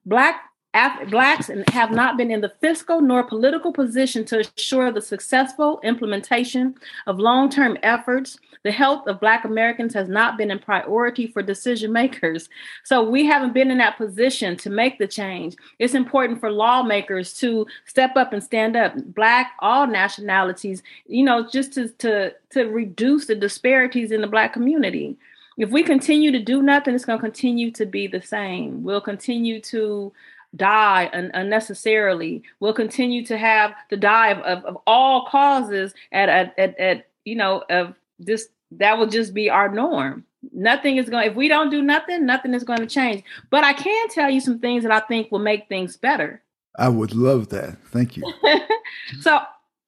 Black 0.05 0.48
Af- 0.75 1.09
blacks 1.09 1.49
have 1.69 1.89
not 1.89 2.15
been 2.15 2.29
in 2.29 2.41
the 2.41 2.53
fiscal 2.61 3.01
nor 3.01 3.23
political 3.23 3.73
position 3.73 4.23
to 4.25 4.39
assure 4.39 4.91
the 4.91 5.01
successful 5.01 5.79
implementation 5.83 6.75
of 7.07 7.17
long 7.17 7.49
term 7.49 7.75
efforts. 7.81 8.37
The 8.63 8.71
health 8.71 9.07
of 9.07 9.19
Black 9.19 9.45
Americans 9.45 9.95
has 9.95 10.07
not 10.07 10.37
been 10.37 10.51
a 10.51 10.59
priority 10.59 11.25
for 11.25 11.41
decision 11.41 11.91
makers. 11.91 12.49
So 12.83 13.01
we 13.01 13.25
haven't 13.25 13.53
been 13.53 13.71
in 13.71 13.79
that 13.79 13.97
position 13.97 14.57
to 14.57 14.69
make 14.69 14.99
the 14.99 15.07
change. 15.07 15.55
It's 15.79 15.95
important 15.95 16.39
for 16.39 16.51
lawmakers 16.51 17.33
to 17.35 17.65
step 17.85 18.15
up 18.15 18.31
and 18.31 18.43
stand 18.43 18.75
up, 18.75 18.93
Black, 19.15 19.53
all 19.59 19.87
nationalities, 19.87 20.83
you 21.07 21.23
know, 21.23 21.47
just 21.47 21.73
to, 21.73 21.87
to, 21.87 22.35
to 22.51 22.65
reduce 22.65 23.25
the 23.25 23.35
disparities 23.35 24.11
in 24.11 24.21
the 24.21 24.27
Black 24.27 24.53
community. 24.53 25.17
If 25.57 25.71
we 25.71 25.81
continue 25.81 26.31
to 26.31 26.39
do 26.39 26.61
nothing, 26.61 26.95
it's 26.95 27.05
going 27.05 27.19
to 27.19 27.23
continue 27.23 27.71
to 27.71 27.85
be 27.85 28.07
the 28.07 28.21
same. 28.21 28.83
We'll 28.83 29.01
continue 29.01 29.59
to 29.61 30.13
die 30.55 31.09
un- 31.13 31.31
unnecessarily. 31.33 32.43
We'll 32.59 32.73
continue 32.73 33.25
to 33.25 33.37
have 33.37 33.73
the 33.89 33.97
die 33.97 34.29
of, 34.29 34.39
of, 34.39 34.65
of 34.65 34.77
all 34.87 35.25
causes 35.25 35.93
at, 36.11 36.29
at, 36.29 36.57
at, 36.57 36.79
at, 36.79 37.07
you 37.25 37.35
know, 37.35 37.63
of 37.69 37.95
this, 38.17 38.49
that 38.71 38.97
will 38.97 39.07
just 39.07 39.33
be 39.33 39.49
our 39.49 39.69
norm. 39.69 40.25
Nothing 40.53 40.97
is 40.97 41.09
going, 41.09 41.29
if 41.29 41.35
we 41.35 41.47
don't 41.47 41.69
do 41.69 41.81
nothing, 41.81 42.25
nothing 42.25 42.53
is 42.53 42.63
going 42.63 42.79
to 42.79 42.87
change. 42.87 43.23
But 43.49 43.63
I 43.63 43.73
can 43.73 44.09
tell 44.09 44.29
you 44.29 44.39
some 44.39 44.59
things 44.59 44.83
that 44.83 44.91
I 44.91 45.01
think 45.01 45.31
will 45.31 45.39
make 45.39 45.67
things 45.67 45.97
better. 45.97 46.41
I 46.77 46.89
would 46.89 47.13
love 47.13 47.49
that. 47.49 47.77
Thank 47.87 48.15
you. 48.15 48.23
so 49.21 49.39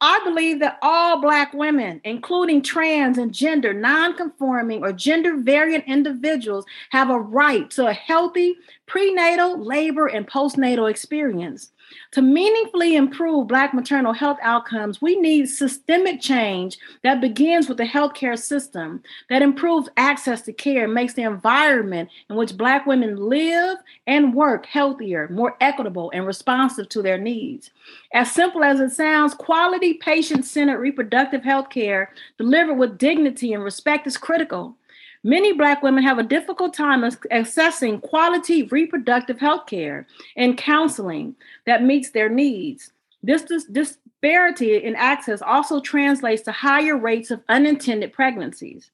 I 0.04 0.20
believe 0.24 0.60
that 0.60 0.80
all 0.82 1.22
Black 1.22 1.54
women, 1.54 2.02
including 2.04 2.64
trans 2.64 3.20
and 3.20 3.32
gender 3.32 3.72
nonconforming 3.72 4.84
or 4.84 4.92
gender 4.92 5.38
variant 5.38 5.86
individuals, 5.86 6.66
have 6.90 7.12
a 7.12 7.20
right 7.20 7.70
to 7.72 7.86
a 7.86 7.94
healthy 7.94 8.56
prenatal, 8.88 9.64
labor, 9.64 10.08
and 10.08 10.28
postnatal 10.28 10.90
experience. 10.90 11.72
To 12.12 12.22
meaningfully 12.22 12.96
improve 12.96 13.48
Black 13.48 13.74
maternal 13.74 14.14
health 14.14 14.38
outcomes, 14.42 15.02
we 15.02 15.16
need 15.16 15.48
systemic 15.48 16.22
change 16.22 16.78
that 17.04 17.22
begins 17.22 17.68
with 17.68 17.78
the 17.78 17.86
healthcare 17.86 18.38
system 18.38 19.02
that 19.30 19.42
improves 19.42 19.90
access 19.98 20.42
to 20.44 20.54
care 20.54 20.86
and 20.86 20.94
makes 20.94 21.14
the 21.14 21.24
environment 21.24 22.10
in 22.30 22.36
which 22.36 22.58
Black 22.58 22.86
women 22.86 23.16
live 23.18 23.78
and 24.08 24.34
work 24.34 24.66
healthier, 24.66 25.30
more 25.30 25.56
equitable, 25.62 26.12
and 26.14 26.28
responsive 26.28 26.90
to 26.90 27.02
their 27.02 27.18
needs. 27.18 27.72
As 28.14 28.32
simple 28.32 28.64
as 28.64 28.80
it 28.80 28.92
sounds, 28.92 29.34
quality 29.34 29.94
patient 29.96 30.46
centered 30.46 30.80
reproductive 30.80 31.44
health 31.44 31.70
care 31.70 32.14
delivered 32.38 32.76
with 32.76 32.98
dignity 32.98 33.54
and 33.54 33.64
respect 33.64 34.08
is 34.08 34.18
critical. 34.18 34.76
Many 35.24 35.54
Black 35.54 35.84
women 35.84 36.04
have 36.04 36.18
a 36.18 36.24
difficult 36.24 36.74
time 36.74 37.02
accessing 37.02 38.02
quality 38.02 38.64
reproductive 38.64 39.40
health 39.40 39.68
care 39.68 40.08
and 40.36 40.58
counseling 40.58 41.36
that 41.66 41.84
meets 41.84 42.10
their 42.10 42.30
needs. 42.30 42.92
This, 43.22 43.44
this 43.44 43.66
disparity 43.66 44.78
in 44.78 44.96
access 44.96 45.44
also 45.44 45.80
translates 45.80 46.42
to 46.44 46.52
higher 46.52 46.98
rates 46.98 47.30
of 47.30 47.44
unintended 47.50 48.14
pregnancies. 48.14 48.90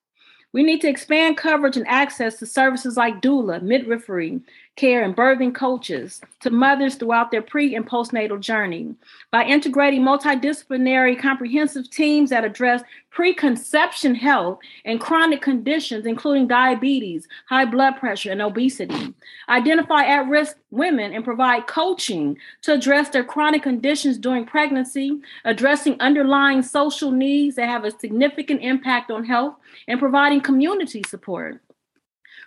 We 0.51 0.63
need 0.63 0.81
to 0.81 0.89
expand 0.89 1.37
coverage 1.37 1.77
and 1.77 1.87
access 1.87 2.39
to 2.39 2.45
services 2.45 2.97
like 2.97 3.21
doula, 3.21 3.61
midwifery, 3.61 4.41
care, 4.77 5.03
and 5.03 5.15
birthing 5.15 5.53
coaches 5.53 6.21
to 6.39 6.49
mothers 6.49 6.95
throughout 6.95 7.31
their 7.31 7.41
pre 7.41 7.75
and 7.75 7.85
postnatal 7.87 8.39
journey 8.39 8.95
by 9.31 9.43
integrating 9.43 10.01
multidisciplinary 10.01 11.19
comprehensive 11.19 11.89
teams 11.89 12.29
that 12.29 12.45
address 12.45 12.81
preconception 13.09 14.13
health 14.15 14.59
and 14.85 15.01
chronic 15.01 15.41
conditions, 15.41 16.05
including 16.05 16.47
diabetes, 16.47 17.27
high 17.49 17.65
blood 17.65 17.97
pressure, 17.97 18.31
and 18.31 18.41
obesity. 18.41 19.13
Identify 19.49 20.03
at 20.03 20.29
risk 20.29 20.55
women 20.69 21.13
and 21.13 21.25
provide 21.25 21.67
coaching 21.67 22.37
to 22.61 22.73
address 22.73 23.09
their 23.09 23.23
chronic 23.23 23.63
conditions 23.63 24.17
during 24.17 24.45
pregnancy, 24.45 25.19
addressing 25.45 25.99
underlying 25.99 26.61
social 26.61 27.11
needs 27.11 27.55
that 27.55 27.67
have 27.67 27.83
a 27.83 27.99
significant 27.99 28.61
impact 28.61 29.09
on 29.09 29.25
health, 29.25 29.55
and 29.87 29.99
providing 29.99 30.39
community 30.39 31.01
support. 31.07 31.59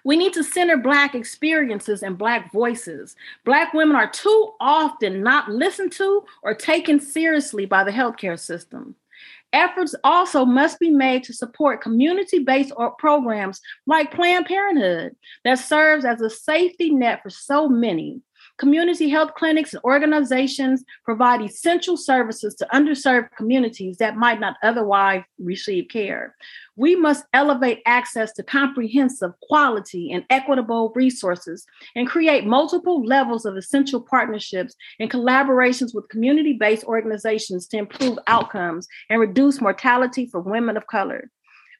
We 0.04 0.16
need 0.16 0.32
to 0.34 0.44
center 0.44 0.76
Black 0.76 1.14
experiences 1.14 2.02
and 2.02 2.16
Black 2.16 2.52
voices. 2.52 3.16
Black 3.44 3.72
women 3.74 3.96
are 3.96 4.10
too 4.10 4.52
often 4.60 5.22
not 5.22 5.50
listened 5.50 5.92
to 5.92 6.24
or 6.42 6.54
taken 6.54 7.00
seriously 7.00 7.66
by 7.66 7.84
the 7.84 7.90
healthcare 7.90 8.38
system. 8.38 8.94
Efforts 9.52 9.96
also 10.04 10.44
must 10.44 10.78
be 10.78 10.90
made 10.90 11.24
to 11.24 11.32
support 11.32 11.82
community 11.82 12.38
based 12.38 12.72
programs 12.98 13.60
like 13.86 14.14
Planned 14.14 14.46
Parenthood 14.46 15.16
that 15.44 15.58
serves 15.58 16.04
as 16.04 16.20
a 16.20 16.30
safety 16.30 16.90
net 16.90 17.20
for 17.22 17.30
so 17.30 17.68
many. 17.68 18.20
Community 18.60 19.08
health 19.08 19.32
clinics 19.36 19.72
and 19.72 19.82
organizations 19.84 20.84
provide 21.02 21.40
essential 21.40 21.96
services 21.96 22.54
to 22.56 22.68
underserved 22.74 23.30
communities 23.34 23.96
that 23.96 24.18
might 24.18 24.38
not 24.38 24.56
otherwise 24.62 25.22
receive 25.38 25.88
care. 25.88 26.36
We 26.76 26.94
must 26.94 27.24
elevate 27.32 27.80
access 27.86 28.34
to 28.34 28.42
comprehensive, 28.42 29.30
quality, 29.40 30.12
and 30.12 30.26
equitable 30.28 30.92
resources 30.94 31.64
and 31.96 32.06
create 32.06 32.44
multiple 32.44 33.02
levels 33.02 33.46
of 33.46 33.56
essential 33.56 34.02
partnerships 34.02 34.76
and 34.98 35.10
collaborations 35.10 35.94
with 35.94 36.10
community 36.10 36.52
based 36.52 36.84
organizations 36.84 37.66
to 37.68 37.78
improve 37.78 38.18
outcomes 38.26 38.86
and 39.08 39.22
reduce 39.22 39.62
mortality 39.62 40.26
for 40.26 40.38
women 40.38 40.76
of 40.76 40.86
color. 40.86 41.30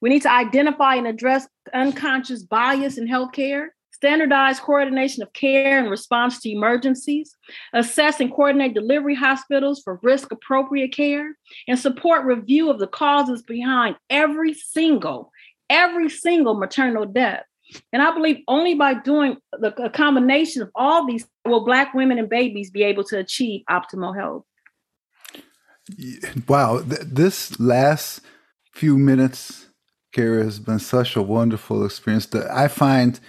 We 0.00 0.08
need 0.08 0.22
to 0.22 0.32
identify 0.32 0.94
and 0.94 1.06
address 1.06 1.46
unconscious 1.74 2.42
bias 2.42 2.96
in 2.96 3.06
healthcare 3.06 3.66
standardized 4.00 4.62
coordination 4.62 5.22
of 5.22 5.30
care 5.34 5.78
and 5.78 5.90
response 5.90 6.40
to 6.40 6.50
emergencies, 6.50 7.36
assess 7.74 8.18
and 8.18 8.32
coordinate 8.32 8.72
delivery 8.72 9.14
hospitals 9.14 9.82
for 9.84 10.00
risk 10.02 10.32
appropriate 10.32 10.90
care, 10.94 11.36
and 11.68 11.78
support 11.78 12.24
review 12.24 12.70
of 12.70 12.78
the 12.78 12.86
causes 12.86 13.42
behind 13.42 13.96
every 14.08 14.54
single, 14.54 15.30
every 15.68 16.08
single 16.08 16.54
maternal 16.54 17.04
death. 17.04 17.44
And 17.92 18.00
I 18.00 18.10
believe 18.12 18.38
only 18.48 18.74
by 18.74 18.94
doing 18.94 19.36
the 19.52 19.74
a 19.82 19.90
combination 19.90 20.62
of 20.62 20.70
all 20.74 21.06
these 21.06 21.28
will 21.44 21.66
Black 21.66 21.92
women 21.92 22.18
and 22.18 22.28
babies 22.28 22.70
be 22.70 22.82
able 22.82 23.04
to 23.04 23.18
achieve 23.18 23.60
optimal 23.68 24.16
health. 24.16 24.44
Wow, 26.48 26.80
this 26.82 27.60
last 27.60 28.22
few 28.72 28.96
minutes, 28.96 29.66
Kara, 30.12 30.42
has 30.42 30.58
been 30.58 30.78
such 30.78 31.16
a 31.16 31.22
wonderful 31.22 31.84
experience 31.84 32.26
that 32.26 32.50
I 32.50 32.66
find 32.66 33.20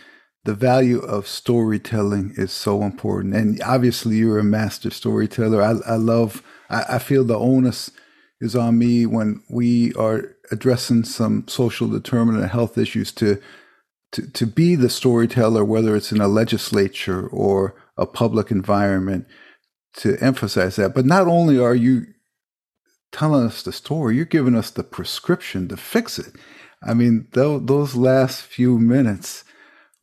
the 0.44 0.54
value 0.56 1.00
of 1.00 1.28
storytelling 1.28 2.34
is 2.36 2.52
so 2.52 2.84
important. 2.84 3.36
And 3.36 3.62
obviously, 3.62 4.18
you're 4.18 4.40
a 4.40 4.44
master 4.44 4.90
storyteller. 4.90 5.62
I, 5.62 5.94
I 5.94 5.96
love, 5.96 6.44
I, 6.70 6.96
I, 6.96 7.00
feel 7.00 7.24
the 7.24 7.38
onus 7.38 7.92
is 8.40 8.56
on 8.56 8.80
me 8.80 9.06
when 9.06 9.44
we 9.50 9.94
are 9.94 10.36
addressing 10.52 11.04
some 11.04 11.48
social 11.48 11.88
determinant 11.88 12.44
of 12.44 12.50
health 12.50 12.78
issues 12.78 13.12
to, 13.14 13.40
to, 14.14 14.28
to 14.32 14.48
be 14.48 14.76
the 14.76 14.90
storyteller, 14.90 15.64
whether 15.64 15.96
it's 15.96 16.12
in 16.12 16.22
a 16.22 16.28
legislature 16.28 17.28
or 17.28 17.76
a 17.96 18.08
public 18.08 18.50
environment, 18.50 19.28
to 19.98 20.18
emphasize 20.22 20.76
that. 20.78 20.96
But 20.96 21.06
not 21.06 21.28
only 21.28 21.60
are 21.60 21.76
you 21.76 22.08
telling 23.12 23.46
us 23.46 23.62
the 23.62 23.72
story, 23.72 24.16
you're 24.16 24.26
giving 24.26 24.56
us 24.56 24.72
the 24.72 24.84
prescription 24.84 25.68
to 25.68 25.78
fix 25.78 26.18
it. 26.18 26.34
I 26.82 26.96
mean, 26.96 27.28
th- 27.34 27.62
those 27.66 27.96
last 27.96 28.42
few 28.42 28.80
minutes 28.80 29.44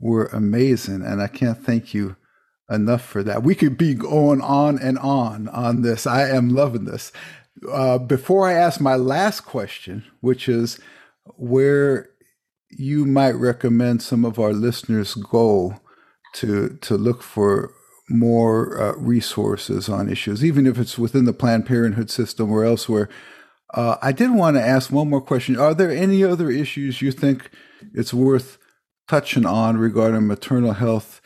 were 0.01 0.27
amazing. 0.27 1.03
And 1.03 1.21
I 1.21 1.29
can't 1.29 1.63
thank 1.63 1.95
you 1.95 2.17
enough 2.71 3.03
for 3.03 3.23
that. 3.23 3.43
We 3.43 3.55
could 3.55 3.79
be 3.79 3.95
going 3.95 4.41
on 4.41 4.79
and 4.79 4.99
on 4.99 5.49
on 5.49 5.83
this. 5.83 6.07
I 6.07 6.29
am 6.29 6.51
loving 6.51 6.85
this. 6.85 7.13
Uh, 7.71 7.99
before 7.99 8.49
I 8.49 8.53
ask 8.53 8.81
my 8.81 8.95
last 8.95 9.41
question, 9.41 10.05
which 10.21 10.49
is 10.49 10.79
where 11.37 12.11
you 12.71 13.07
might 13.07 13.33
recommend 13.33 14.03
some 14.03 14.25
of 14.25 14.39
our 14.39 14.53
listeners 14.53 15.15
go 15.15 15.81
to 16.35 16.79
to 16.83 16.97
look 16.97 17.23
for 17.23 17.73
more 18.11 18.81
uh, 18.81 18.93
resources 18.97 19.89
on 19.89 20.11
issues, 20.11 20.45
even 20.45 20.67
if 20.67 20.79
it's 20.79 20.99
within 20.99 21.25
the 21.25 21.33
Planned 21.33 21.67
Parenthood 21.67 22.11
system 22.11 22.51
or 22.51 22.65
elsewhere. 22.65 23.09
Uh, 23.75 23.97
I 24.01 24.13
did 24.13 24.31
want 24.31 24.57
to 24.57 24.63
ask 24.63 24.91
one 24.91 25.11
more 25.11 25.21
question. 25.21 25.59
Are 25.59 25.75
there 25.75 25.91
any 25.91 26.25
other 26.25 26.51
issues 26.51 27.03
you 27.03 27.13
think 27.13 27.51
it's 27.93 28.15
worth 28.15 28.58
touching 29.09 29.47
on 29.47 29.77
regarding 29.79 30.27
maternal 30.27 30.73
health 30.73 31.21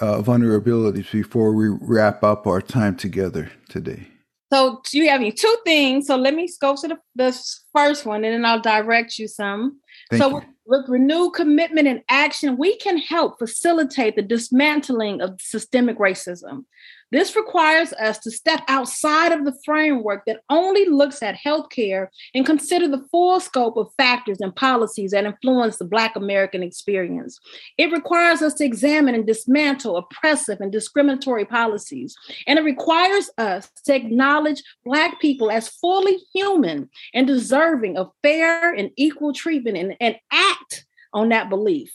uh, 0.00 0.22
vulnerabilities 0.22 1.10
before 1.10 1.52
we 1.54 1.68
wrap 1.80 2.22
up 2.22 2.46
our 2.46 2.60
time 2.60 2.96
together 2.96 3.50
today? 3.68 4.06
So 4.52 4.82
you 4.92 5.08
have 5.08 5.22
me 5.22 5.32
two 5.32 5.56
things. 5.64 6.06
So 6.08 6.16
let 6.16 6.34
me 6.34 6.46
go 6.60 6.76
to 6.76 6.88
the, 6.88 6.98
the 7.14 7.32
first 7.74 8.04
one, 8.04 8.22
and 8.22 8.34
then 8.34 8.44
I'll 8.44 8.60
direct 8.60 9.18
you 9.18 9.26
some. 9.26 9.80
Thank 10.10 10.22
so 10.22 10.28
you. 10.28 10.34
With, 10.34 10.44
with 10.66 10.88
renewed 10.88 11.32
commitment 11.32 11.88
and 11.88 12.02
action, 12.08 12.58
we 12.58 12.76
can 12.76 12.98
help 12.98 13.38
facilitate 13.38 14.14
the 14.14 14.22
dismantling 14.22 15.22
of 15.22 15.40
systemic 15.40 15.98
racism. 15.98 16.64
This 17.12 17.36
requires 17.36 17.92
us 17.92 18.18
to 18.20 18.30
step 18.30 18.62
outside 18.68 19.32
of 19.32 19.44
the 19.44 19.54
framework 19.66 20.24
that 20.26 20.40
only 20.48 20.86
looks 20.86 21.22
at 21.22 21.36
healthcare 21.36 22.08
and 22.34 22.46
consider 22.46 22.88
the 22.88 23.06
full 23.10 23.38
scope 23.38 23.76
of 23.76 23.92
factors 23.98 24.38
and 24.40 24.56
policies 24.56 25.10
that 25.10 25.26
influence 25.26 25.76
the 25.76 25.84
Black 25.84 26.16
American 26.16 26.62
experience. 26.62 27.38
It 27.76 27.92
requires 27.92 28.40
us 28.40 28.54
to 28.54 28.64
examine 28.64 29.14
and 29.14 29.26
dismantle 29.26 29.98
oppressive 29.98 30.60
and 30.60 30.72
discriminatory 30.72 31.44
policies. 31.44 32.16
And 32.46 32.58
it 32.58 32.62
requires 32.62 33.28
us 33.36 33.70
to 33.84 33.94
acknowledge 33.94 34.62
Black 34.82 35.20
people 35.20 35.50
as 35.50 35.68
fully 35.68 36.16
human 36.34 36.88
and 37.12 37.26
deserving 37.26 37.98
of 37.98 38.10
fair 38.22 38.72
and 38.72 38.90
equal 38.96 39.34
treatment 39.34 39.76
and, 39.76 39.96
and 40.00 40.16
act 40.32 40.86
on 41.12 41.28
that 41.28 41.50
belief. 41.50 41.92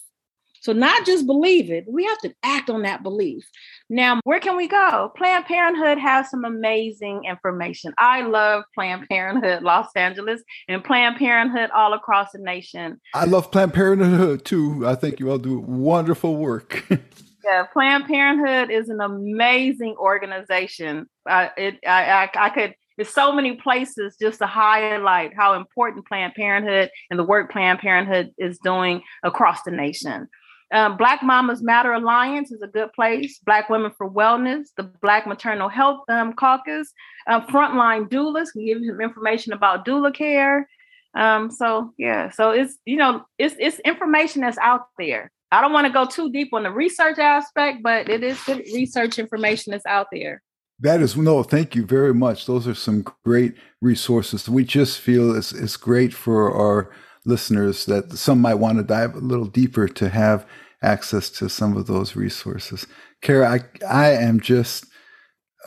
So, 0.68 0.74
not 0.74 1.06
just 1.06 1.26
believe 1.26 1.72
it, 1.72 1.86
we 1.88 2.04
have 2.04 2.18
to 2.18 2.34
act 2.44 2.70
on 2.70 2.82
that 2.82 3.02
belief. 3.02 3.46
Now, 3.90 4.20
where 4.26 4.42
can 4.42 4.58
we 4.58 4.68
go? 4.68 5.14
Planned 5.16 5.46
Parenthood 5.46 5.98
has 5.98 6.30
some 6.30 6.44
amazing 6.44 7.22
information. 7.24 7.94
I 7.98 8.20
love 8.24 8.66
Planned 8.76 9.08
Parenthood 9.08 9.64
Los 9.64 9.88
Angeles 9.96 10.44
and 10.68 10.84
Planned 10.84 11.16
Parenthood 11.16 11.70
all 11.70 11.94
across 11.94 12.34
the 12.34 12.40
nation. 12.40 13.00
I 13.14 13.24
love 13.24 13.50
Planned 13.50 13.74
Parenthood 13.74 14.44
too. 14.44 14.86
I 14.86 14.96
think 14.96 15.22
you 15.22 15.32
all 15.32 15.38
do 15.38 15.58
wonderful 15.60 16.36
work. 16.36 16.84
yeah, 17.46 17.64
Planned 17.72 18.04
Parenthood 18.04 18.70
is 18.70 18.90
an 18.90 19.00
amazing 19.00 19.96
organization. 19.98 21.08
Uh, 21.26 21.48
it, 21.56 21.76
I, 21.88 22.26
I, 22.26 22.30
I 22.36 22.50
could 22.50 22.76
there's 22.98 23.08
so 23.08 23.32
many 23.32 23.56
places 23.56 24.18
just 24.20 24.40
to 24.40 24.48
highlight 24.48 25.32
how 25.34 25.54
important 25.54 26.08
Planned 26.08 26.34
Parenthood 26.34 26.90
and 27.10 27.18
the 27.18 27.24
work 27.24 27.54
Planned 27.54 27.80
Parenthood 27.80 28.34
is 28.38 28.60
doing 28.60 29.02
across 29.24 29.62
the 29.64 29.72
nation. 29.72 30.28
Um, 30.74 30.98
Black 30.98 31.24
Mamas 31.24 31.62
Matter 31.62 31.94
Alliance 31.94 32.52
is 32.52 32.62
a 32.62 32.68
good 32.68 32.92
place. 32.94 33.40
Black 33.46 33.70
Women 33.70 33.92
for 33.98 34.10
Wellness, 34.10 34.68
the 34.76 34.84
Black 34.84 35.26
Maternal 35.26 35.70
Health 35.70 36.02
um, 36.10 36.34
Caucus, 36.34 36.92
uh, 37.28 37.42
Frontline 37.48 38.10
Doulas 38.10 38.52
can 38.52 38.66
give 38.66 38.82
you 38.82 39.00
information 39.00 39.54
about 39.54 39.86
doula 39.86 40.14
care. 40.14 40.68
Um, 41.16 41.50
so 41.50 41.94
yeah, 41.98 42.30
so 42.30 42.52
it's 42.52 42.78
you 42.86 42.98
know 42.98 43.24
it's 43.38 43.56
it's 43.60 43.80
information 43.80 44.42
that's 44.42 44.58
out 44.58 44.88
there. 45.00 45.32
I 45.52 45.62
don't 45.62 45.72
want 45.72 45.88
to 45.88 45.94
go 45.94 46.06
too 46.06 46.32
deep 46.32 46.54
on 46.54 46.64
the 46.64 46.72
research 46.72 47.18
aspect, 47.18 47.82
but 47.82 48.10
it 48.10 48.24
is 48.24 48.42
good 48.44 48.58
research 48.74 49.18
information 49.18 49.72
that's 49.72 49.86
out 49.86 50.08
there. 50.12 50.44
That 50.80 51.02
is 51.02 51.16
no, 51.18 51.42
thank 51.42 51.74
you 51.74 51.86
very 51.86 52.14
much. 52.14 52.46
Those 52.46 52.68
are 52.68 52.76
some 52.76 53.06
great 53.24 53.56
resources. 53.82 54.48
We 54.48 54.64
just 54.64 55.00
feel 55.00 55.36
it's 55.36 55.54
it's 55.54 55.78
great 55.78 56.14
for 56.14 56.54
our 56.54 56.92
listeners 57.26 57.86
that 57.86 58.12
some 58.12 58.40
might 58.40 58.56
want 58.56 58.78
to 58.78 58.84
dive 58.84 59.16
a 59.16 59.20
little 59.20 59.46
deeper 59.46 59.88
to 59.88 60.10
have 60.10 60.46
access 60.82 61.30
to 61.32 61.50
some 61.50 61.76
of 61.76 61.88
those 61.88 62.16
resources. 62.16 62.86
Kara, 63.22 63.50
I, 63.50 63.86
I 63.88 64.12
am 64.12 64.40
just 64.40 64.86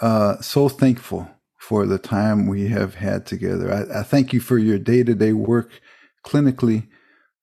uh, 0.00 0.40
so 0.40 0.68
thankful 0.68 1.28
for 1.58 1.86
the 1.86 1.98
time 1.98 2.46
we 2.46 2.68
have 2.68 2.96
had 2.96 3.26
together. 3.26 3.72
I, 3.72 4.00
I 4.00 4.02
thank 4.02 4.32
you 4.32 4.40
for 4.40 4.58
your 4.58 4.78
day 4.78 5.02
to 5.02 5.14
day 5.14 5.32
work 5.32 5.80
clinically, 6.24 6.88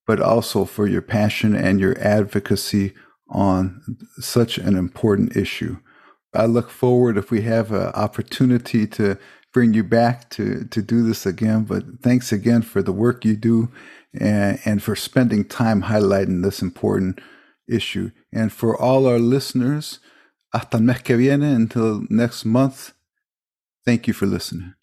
but 0.05 0.19
also 0.21 0.65
for 0.65 0.87
your 0.87 1.01
passion 1.01 1.55
and 1.55 1.79
your 1.79 1.97
advocacy 1.99 2.93
on 3.29 3.81
such 4.19 4.57
an 4.57 4.75
important 4.75 5.35
issue. 5.35 5.77
I 6.33 6.45
look 6.45 6.69
forward 6.69 7.17
if 7.17 7.31
we 7.31 7.41
have 7.41 7.71
an 7.71 7.87
opportunity 7.87 8.87
to 8.87 9.17
bring 9.53 9.73
you 9.73 9.83
back 9.83 10.29
to 10.31 10.65
to 10.65 10.81
do 10.81 11.03
this 11.03 11.25
again. 11.25 11.63
But 11.63 11.83
thanks 12.01 12.31
again 12.31 12.61
for 12.61 12.81
the 12.81 12.91
work 12.91 13.25
you 13.25 13.35
do 13.35 13.71
and, 14.13 14.59
and 14.65 14.83
for 14.83 14.95
spending 14.95 15.45
time 15.45 15.83
highlighting 15.83 16.43
this 16.43 16.61
important 16.61 17.19
issue. 17.67 18.11
And 18.31 18.51
for 18.51 18.75
all 18.75 19.05
our 19.05 19.19
listeners, 19.19 19.99
hasta 20.53 20.77
el 20.77 20.83
mes 20.83 21.01
que 21.01 21.17
viene, 21.17 21.43
until 21.43 22.05
next 22.09 22.45
month, 22.45 22.93
thank 23.85 24.07
you 24.07 24.13
for 24.13 24.25
listening. 24.25 24.76